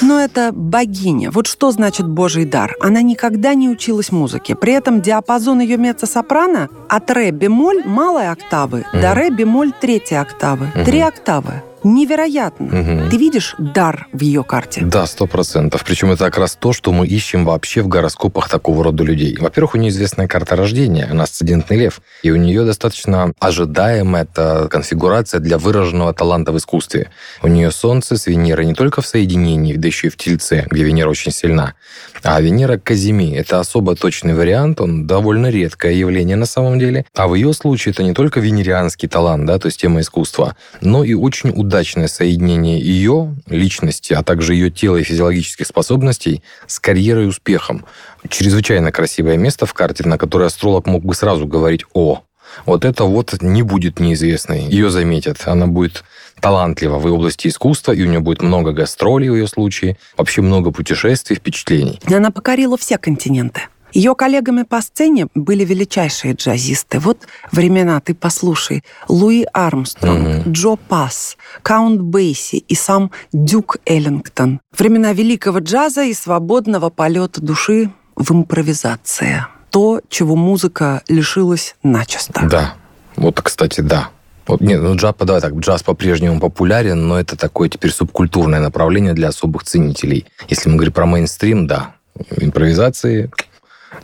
Но 0.00 0.20
это 0.20 0.52
богиня. 0.52 1.32
Вот 1.32 1.48
что 1.48 1.72
значит 1.72 2.06
божий 2.06 2.44
дар? 2.44 2.76
Она 2.80 3.02
никогда 3.02 3.54
не 3.54 3.68
училась 3.68 4.12
музыке. 4.12 4.54
При 4.54 4.72
этом 4.72 5.00
диапазон 5.00 5.58
ее 5.58 5.76
меццо-сопрано 5.76 6.68
от 6.88 7.10
ре 7.10 7.32
бемоль 7.32 7.82
малой 7.84 8.28
октавы 8.28 8.84
до 8.92 9.12
ре 9.14 9.30
бемоль 9.30 9.72
третьей 9.72 10.18
октавы. 10.18 10.68
Три 10.84 11.00
октавы. 11.00 11.62
Невероятно. 11.84 12.66
Мгм. 12.66 13.10
Ты 13.10 13.16
видишь 13.16 13.54
дар 13.58 14.08
в 14.12 14.20
ее 14.22 14.42
карте? 14.42 14.80
Да, 14.82 15.06
сто 15.06 15.26
процентов. 15.26 15.84
Причем 15.84 16.10
это 16.10 16.24
как 16.24 16.38
раз 16.38 16.56
то, 16.58 16.72
что 16.72 16.92
мы 16.92 17.06
ищем 17.06 17.44
вообще 17.44 17.82
в 17.82 17.88
гороскопах 17.88 18.48
такого 18.48 18.82
рода 18.82 19.04
людей. 19.04 19.36
Во-первых, 19.38 19.74
у 19.74 19.78
нее 19.78 19.90
известная 19.90 20.26
карта 20.26 20.56
рождения, 20.56 21.06
она 21.10 21.24
асцендентный 21.24 21.76
лев, 21.76 22.00
и 22.22 22.30
у 22.30 22.36
нее 22.36 22.64
достаточно 22.64 23.32
ожидаемая 23.38 24.24
эта 24.24 24.68
конфигурация 24.70 25.40
для 25.40 25.58
выраженного 25.58 26.12
таланта 26.14 26.52
в 26.52 26.56
искусстве. 26.56 27.10
У 27.42 27.48
нее 27.48 27.70
Солнце 27.70 28.16
с 28.16 28.26
Венерой 28.26 28.64
не 28.64 28.74
только 28.74 29.02
в 29.02 29.06
соединении, 29.06 29.74
да 29.74 29.86
еще 29.86 30.06
и 30.06 30.10
в 30.10 30.16
Тельце, 30.16 30.66
где 30.70 30.84
Венера 30.84 31.10
очень 31.10 31.32
сильна, 31.32 31.74
а 32.22 32.40
Венера 32.40 32.78
Казими– 32.78 33.36
это 33.36 33.60
особо 33.60 33.94
точный 33.96 34.34
вариант, 34.34 34.80
он 34.80 35.06
довольно 35.06 35.48
редкое 35.50 35.92
явление 35.92 36.36
на 36.36 36.46
самом 36.46 36.78
деле. 36.78 37.04
А 37.14 37.28
в 37.28 37.34
ее 37.34 37.52
случае 37.52 37.92
это 37.92 38.02
не 38.02 38.14
только 38.14 38.40
венерианский 38.40 39.08
талант, 39.08 39.46
да, 39.46 39.58
то 39.58 39.66
есть 39.66 39.80
тема 39.80 40.00
искусства, 40.00 40.56
но 40.80 41.04
и 41.04 41.12
очень 41.14 41.50
удачное 41.74 42.06
соединение 42.06 42.78
ее 42.78 43.34
личности, 43.48 44.12
а 44.12 44.22
также 44.22 44.54
ее 44.54 44.70
тела 44.70 44.98
и 44.98 45.02
физиологических 45.02 45.66
способностей 45.66 46.44
с 46.68 46.78
карьерой 46.78 47.24
и 47.24 47.26
успехом. 47.26 47.84
Чрезвычайно 48.28 48.92
красивое 48.92 49.36
место 49.36 49.66
в 49.66 49.74
карте, 49.74 50.08
на 50.08 50.16
которое 50.16 50.44
астролог 50.46 50.86
мог 50.86 51.04
бы 51.04 51.14
сразу 51.14 51.48
говорить 51.48 51.84
«О». 51.92 52.22
Вот 52.64 52.84
это 52.84 53.02
вот 53.02 53.42
не 53.42 53.62
будет 53.62 53.98
неизвестной. 53.98 54.68
Ее 54.68 54.88
заметят. 54.90 55.38
Она 55.46 55.66
будет 55.66 56.04
талантлива 56.40 56.98
в 57.00 57.06
области 57.06 57.48
искусства, 57.48 57.90
и 57.90 58.04
у 58.04 58.06
нее 58.06 58.20
будет 58.20 58.40
много 58.40 58.70
гастролей 58.70 59.28
в 59.30 59.34
ее 59.34 59.48
случае, 59.48 59.96
вообще 60.16 60.42
много 60.42 60.70
путешествий, 60.70 61.36
впечатлений. 61.36 61.98
Она 62.06 62.30
покорила 62.30 62.76
все 62.76 62.98
континенты. 62.98 63.62
Ее 63.94 64.16
коллегами 64.16 64.64
по 64.64 64.82
сцене 64.82 65.28
были 65.36 65.64
величайшие 65.64 66.34
джазисты. 66.34 66.98
Вот 66.98 67.26
времена, 67.52 68.00
ты 68.00 68.12
послушай. 68.14 68.82
Луи 69.08 69.46
Армстронг, 69.52 70.44
Мгм. 70.44 70.52
Джо 70.52 70.74
Пасс, 70.76 71.36
Каунт 71.62 72.00
Бейси 72.00 72.56
и 72.56 72.74
сам 72.74 73.12
Дюк 73.32 73.76
Эллингтон. 73.86 74.60
Времена 74.76 75.12
великого 75.12 75.60
джаза 75.60 76.02
и 76.02 76.12
свободного 76.12 76.90
полета 76.90 77.40
души 77.40 77.90
в 78.16 78.32
импровизации. 78.32 79.46
То, 79.70 80.00
чего 80.08 80.34
музыка 80.34 81.02
лишилась 81.08 81.76
начисто. 81.84 82.46
Да. 82.50 82.74
Вот, 83.16 83.40
кстати, 83.40 83.80
да. 83.80 84.08
Вот, 84.48 84.60
нет, 84.60 84.82
ну 84.82 84.96
джаз, 84.96 85.14
давай 85.20 85.40
так, 85.40 85.54
джаз 85.54 85.84
по-прежнему 85.84 86.40
популярен, 86.40 87.06
но 87.06 87.18
это 87.18 87.36
такое 87.36 87.68
теперь 87.68 87.92
субкультурное 87.92 88.60
направление 88.60 89.14
для 89.14 89.28
особых 89.28 89.62
ценителей. 89.62 90.26
Если 90.48 90.68
мы 90.68 90.74
говорим 90.76 90.92
про 90.92 91.06
мейнстрим, 91.06 91.66
да. 91.68 91.94
Импровизации, 92.36 93.30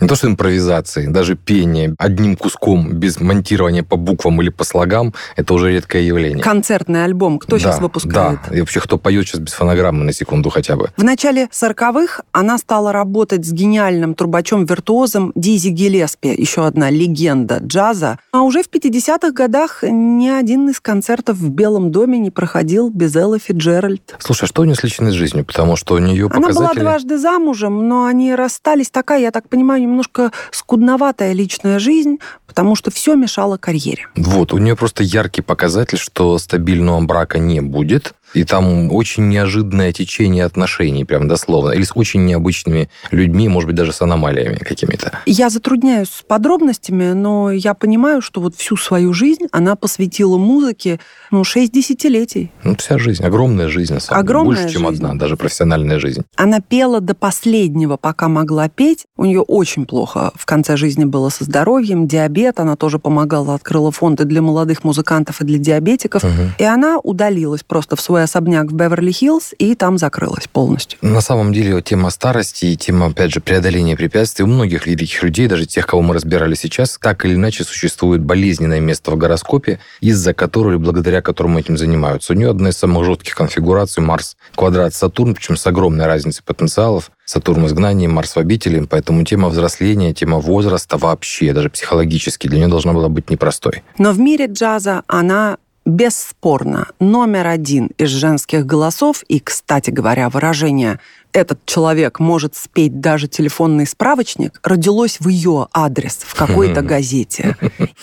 не 0.01 0.09
то 0.09 0.15
что 0.15 0.29
импровизации, 0.29 1.07
даже 1.07 1.35
пение 1.37 1.95
одним 1.99 2.37
куском 2.37 2.93
без 2.93 3.21
монтирования 3.21 3.83
по 3.83 3.97
буквам 3.97 4.41
или 4.43 4.49
по 4.51 4.65
слогам, 4.65 5.15
это 5.37 5.55
уже 5.55 5.73
редкое 5.73 6.03
явление. 6.03 6.43
Концертный 6.43 7.05
альбом 7.05 7.39
кто 7.39 7.59
сейчас 7.59 7.77
Да, 7.77 7.83
выпускает? 7.83 8.39
Да, 8.49 8.57
и 8.57 8.61
вообще 8.61 8.81
кто 8.81 8.99
поет 8.99 9.27
сейчас 9.27 9.41
без 9.41 9.53
фонограммы 9.53 10.05
на 10.05 10.13
секунду 10.13 10.51
хотя 10.51 10.77
бы. 10.77 10.91
В 10.97 11.05
начале 11.05 11.49
40-х 11.53 12.23
она 12.33 12.59
стала 12.59 12.93
работать 12.93 13.45
с 13.45 13.53
гениальным 13.53 14.15
трубачом-виртуозом 14.15 15.33
Дизи 15.35 15.69
Гиллеспи, 15.69 16.29
еще 16.29 16.67
одна 16.67 16.91
легенда 16.91 17.59
джаза. 17.59 18.19
А 18.33 18.43
уже 18.43 18.63
в 18.63 18.69
50-х 18.71 19.33
годах 19.33 19.83
ни 19.83 20.29
один 20.29 20.69
из 20.69 20.81
концертов 20.81 21.37
в 21.37 21.51
Белом 21.51 21.91
доме 21.91 22.19
не 22.19 22.31
проходил 22.31 22.91
без 22.91 23.17
Эллы 23.17 23.39
Фиджеральд. 23.39 24.17
Слушай, 24.19 24.45
а 24.45 24.47
что 24.47 24.63
у 24.63 24.65
нее 24.65 24.75
с 24.75 24.83
личной 24.83 25.13
жизнью? 25.13 25.45
Потому 25.45 25.77
что 25.77 25.95
у 25.95 25.99
нее 25.99 26.27
Она 26.27 26.49
была 26.49 26.49
показатели... 26.49 26.81
дважды 26.81 27.19
замужем, 27.19 27.89
но 27.89 28.05
они 28.05 28.35
расстались. 28.35 28.91
Такая, 28.91 29.21
я 29.21 29.31
так 29.31 29.49
понимаю, 29.49 29.80
немножко 29.81 30.33
скудноватая 30.51 31.33
личная 31.33 31.79
жизнь, 31.79 32.19
потому 32.47 32.77
что 32.77 32.91
все 32.91 33.15
мешало 33.15 33.57
карьере. 33.57 34.07
Вот, 34.17 34.53
у 34.53 34.59
нее 34.59 34.77
просто 34.77 35.03
яркий 35.03 35.43
показатель, 35.43 35.99
что 35.99 36.39
стабильного 36.39 37.01
брака 37.01 37.39
не 37.39 37.61
будет. 37.61 38.15
И 38.35 38.45
там 38.45 38.93
очень 38.93 39.29
неожиданное 39.29 39.93
течение 39.93 40.45
отношений, 40.45 41.05
прям 41.05 41.29
дословно. 41.29 41.73
Или 41.73 41.83
с 41.83 41.93
очень 41.95 42.25
необычными 42.25 42.89
людьми, 43.11 43.49
может 43.49 43.67
быть, 43.67 43.77
даже 43.77 43.93
с 43.93 44.01
аномалиями 44.03 44.57
какими-то. 44.57 45.19
Я 45.27 45.51
затрудняюсь 45.51 46.09
с 46.09 46.23
подробностями, 46.23 47.13
но 47.13 47.51
я 47.51 47.75
понимаю, 47.75 48.23
что 48.23 48.41
вот 48.41 48.55
всю 48.57 48.77
свою 48.77 49.13
жизнь 49.13 49.47
она 49.53 49.77
посвятила 49.77 50.39
музыке, 50.39 51.01
ну, 51.31 51.45
6 51.45 51.73
десятилетий. 51.73 52.53
Ну, 52.65 52.77
вся 52.77 52.99
жизнь, 52.99 53.25
огромная 53.25 53.69
жизнь, 53.69 53.95
на 53.95 54.01
самом. 54.01 54.21
Огромная 54.21 54.63
Больше, 54.63 54.73
чем 54.73 54.89
жизнь. 54.89 55.05
одна, 55.05 55.15
даже 55.15 55.37
профессиональная 55.37 55.99
жизнь. 55.99 56.23
Она 56.37 56.61
пела 56.61 57.01
до 57.01 57.15
последнего, 57.15 57.97
пока 57.97 58.29
могла 58.29 58.69
петь. 58.69 59.07
У 59.17 59.25
нее 59.25 59.41
очень 59.41 59.87
плохо 59.87 60.33
в 60.35 60.47
конце 60.47 60.77
жизни 60.77 61.05
было 61.05 61.29
со 61.29 61.45
здоровьем, 61.45 62.07
диабет. 62.07 62.61
Она 62.61 62.77
тоже 62.77 62.99
помогала, 62.99 63.55
открыла 63.55 63.91
фонды 63.91 64.25
для 64.25 64.43
молодых 64.43 64.85
музыкантов 64.85 65.41
и 65.41 65.45
для 65.45 65.59
диабетиков. 65.59 66.23
Мгм. 66.23 66.53
И 66.59 66.65
она 66.65 66.99
удалилась 66.99 67.63
просто 67.63 67.97
в 67.97 68.01
свой 68.01 68.20
особняк 68.23 68.67
в 68.67 68.75
Беверли-Хиллз 68.75 69.55
и 69.59 69.75
там 69.75 69.99
закрылась 69.99 70.47
полностью. 70.47 70.99
На 71.03 71.21
самом 71.21 71.53
деле 71.53 71.81
тема 71.83 72.11
старости 72.11 72.67
и 72.67 72.77
тема, 72.77 73.07
опять 73.07 73.33
же, 73.33 73.41
преодоления 73.41 73.97
препятствий 73.97 74.45
у 74.45 74.49
многих 74.49 74.87
великих 74.87 75.23
людей, 75.23 75.47
даже 75.47 75.67
тех, 75.67 75.87
кого 75.87 76.03
мы 76.03 76.15
разбирали 76.15 76.55
сейчас, 76.55 76.99
так 77.01 77.25
или 77.25 77.35
иначе 77.35 77.65
существует 77.65 78.23
болезненное 78.23 78.81
место 78.81 79.11
в 79.11 79.17
гороскопе, 79.17 79.81
из-за 80.01 80.35
которого 80.35 80.73
или 80.73 80.79
благодаря 80.79 81.23
которому 81.23 81.59
этим 81.59 81.77
занимаются. 81.77 82.33
У 82.33 82.37
нее 82.37 82.51
одна 82.51 82.71
из 82.71 82.77
самых 82.77 83.05
жестких 83.05 83.35
конфигураций 83.35 84.03
Марс 84.03 84.37
квадрат 84.55 84.95
Сатурн, 84.95 85.35
причем 85.35 85.57
с 85.57 85.67
огромной 85.67 86.07
разницей 86.07 86.43
потенциалов. 86.45 87.11
Сатурн 87.25 87.65
в 87.65 87.67
изгнании, 87.69 88.09
Марс 88.09 88.35
в 88.35 88.39
обители, 88.39 88.85
поэтому 88.91 89.25
тема 89.25 89.49
взросления, 89.49 90.13
тема 90.13 90.39
возраста 90.39 90.97
вообще, 90.99 91.53
даже 91.53 91.71
психологически, 91.71 92.49
для 92.49 92.59
нее 92.59 92.69
должна 92.69 92.93
была 92.93 93.09
быть 93.09 93.31
непростой. 93.31 93.85
Но 93.99 94.13
в 94.13 94.19
мире 94.19 94.47
джаза 94.47 95.05
она 95.07 95.59
бесспорно 95.85 96.89
номер 96.99 97.47
один 97.47 97.91
из 97.99 98.11
женских 98.11 98.67
голосов. 98.67 99.23
И, 99.29 99.41
кстати 99.41 99.91
говоря, 99.91 100.29
выражение 100.29 101.01
«этот 101.33 101.65
человек 101.65 102.21
может 102.21 102.57
спеть 102.57 103.01
даже 103.01 103.29
телефонный 103.29 103.87
справочник» 103.87 104.61
родилось 104.63 105.19
в 105.21 105.29
ее 105.29 105.69
адрес 105.73 106.21
в 106.23 106.35
какой-то 106.35 106.83
газете. 106.93 107.57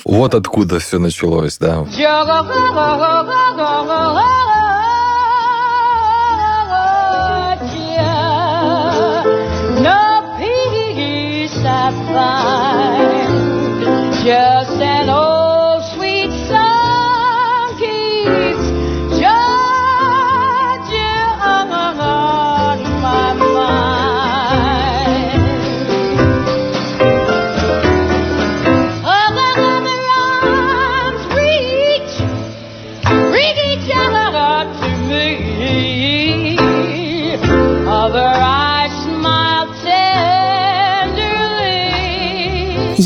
Вот 0.05 0.33
откуда 0.33 0.79
все 0.79 0.99
началось, 0.99 1.57
да. 1.57 1.85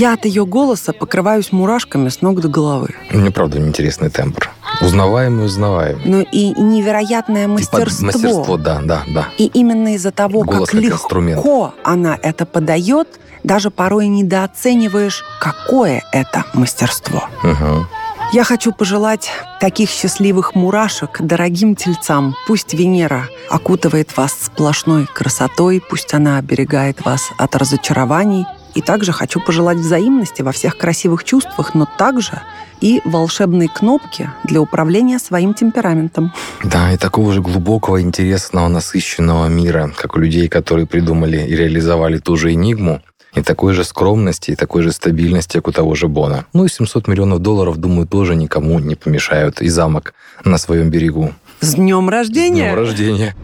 Я 0.02 0.14
от 0.14 0.26
ее 0.26 0.48
голоса 0.48 0.94
покрываюсь 0.94 1.52
мурашками 1.52 2.10
с 2.10 2.24
ног 2.24 2.42
до 2.42 2.48
головы. 2.48 2.96
Мне 3.12 3.30
правда 3.30 3.60
интересный 3.60 4.10
тембр. 4.10 4.50
Узнаваемый, 4.82 5.46
узнаваемый. 5.46 6.02
Ну 6.04 6.22
и 6.32 6.60
невероятное 6.60 7.48
мастерство. 7.48 8.08
мастерство, 8.08 8.58
да, 8.58 8.82
да, 8.84 9.04
да. 9.14 9.28
И 9.38 9.46
именно 9.46 9.94
из-за 9.94 10.10
того, 10.10 10.42
Голос 10.42 10.70
как 10.70 10.72
как 10.72 10.82
легко 10.82 10.96
инструмент. 10.96 11.46
она 11.84 12.18
это 12.20 12.48
подает, 12.48 13.10
даже 13.44 13.70
порой 13.70 14.08
недооцениваешь, 14.08 15.24
какое 15.40 16.02
это 16.12 16.46
мастерство. 16.56 17.26
Мгм. 17.44 17.88
Я 18.34 18.44
хочу 18.44 18.72
пожелать 18.72 19.30
таких 19.60 19.92
счастливых 19.92 20.56
мурашек 20.56 21.22
дорогим 21.22 21.76
тельцам. 21.76 22.36
Пусть 22.48 22.74
Венера 22.74 23.28
окутывает 23.52 24.18
вас 24.18 24.36
сплошной 24.46 25.06
красотой, 25.06 25.80
пусть 25.88 26.12
она 26.16 26.40
оберегает 26.40 27.06
вас 27.06 27.30
от 27.38 27.56
разочарований. 27.56 28.48
И 28.74 28.82
также 28.82 29.12
хочу 29.12 29.40
пожелать 29.40 29.78
взаимности 29.78 30.42
во 30.42 30.52
всех 30.52 30.78
красивых 30.78 31.24
чувствах, 31.24 31.74
но 31.74 31.88
также 31.98 32.42
и 32.80 33.02
волшебной 33.06 33.68
кнопки 33.68 34.30
для 34.44 34.62
управления 34.62 35.20
своим 35.20 35.54
темпераментом. 35.54 36.34
Да, 36.64 36.92
и 36.92 36.98
такого 36.98 37.34
же 37.34 37.42
глубокого, 37.42 38.02
интересного, 38.02 38.68
насыщенного 38.68 39.48
мира, 39.48 39.92
как 39.96 40.16
у 40.16 40.20
людей, 40.20 40.48
которые 40.48 40.88
придумали 40.88 41.38
и 41.38 41.56
реализовали 41.56 42.18
ту 42.18 42.36
же 42.38 42.54
«Энигму», 42.54 43.02
и 43.34 43.42
такой 43.42 43.74
же 43.74 43.86
скромности, 43.86 44.52
и 44.52 44.56
такой 44.56 44.84
же 44.84 44.92
стабильности, 44.92 45.58
как 45.58 45.70
у 45.70 45.72
того 45.72 45.96
же 45.96 46.10
Бона. 46.10 46.46
Ну 46.52 46.66
и 46.66 46.70
700 46.70 47.08
миллионов 47.08 47.40
долларов, 47.40 47.78
думаю, 47.78 48.06
тоже 48.06 48.36
никому 48.36 48.80
не 48.80 48.96
помешают. 48.96 49.62
И 49.62 49.70
замок 49.70 50.14
на 50.44 50.58
своем 50.58 50.90
берегу. 50.90 51.34
С 51.62 51.76
днем 51.76 52.10
С 52.10 52.12
рождения! 52.12 52.66
днем 52.66 52.76
рождения! 52.76 53.36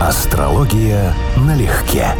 Астрология 0.00 1.12
налегке. 1.36 2.14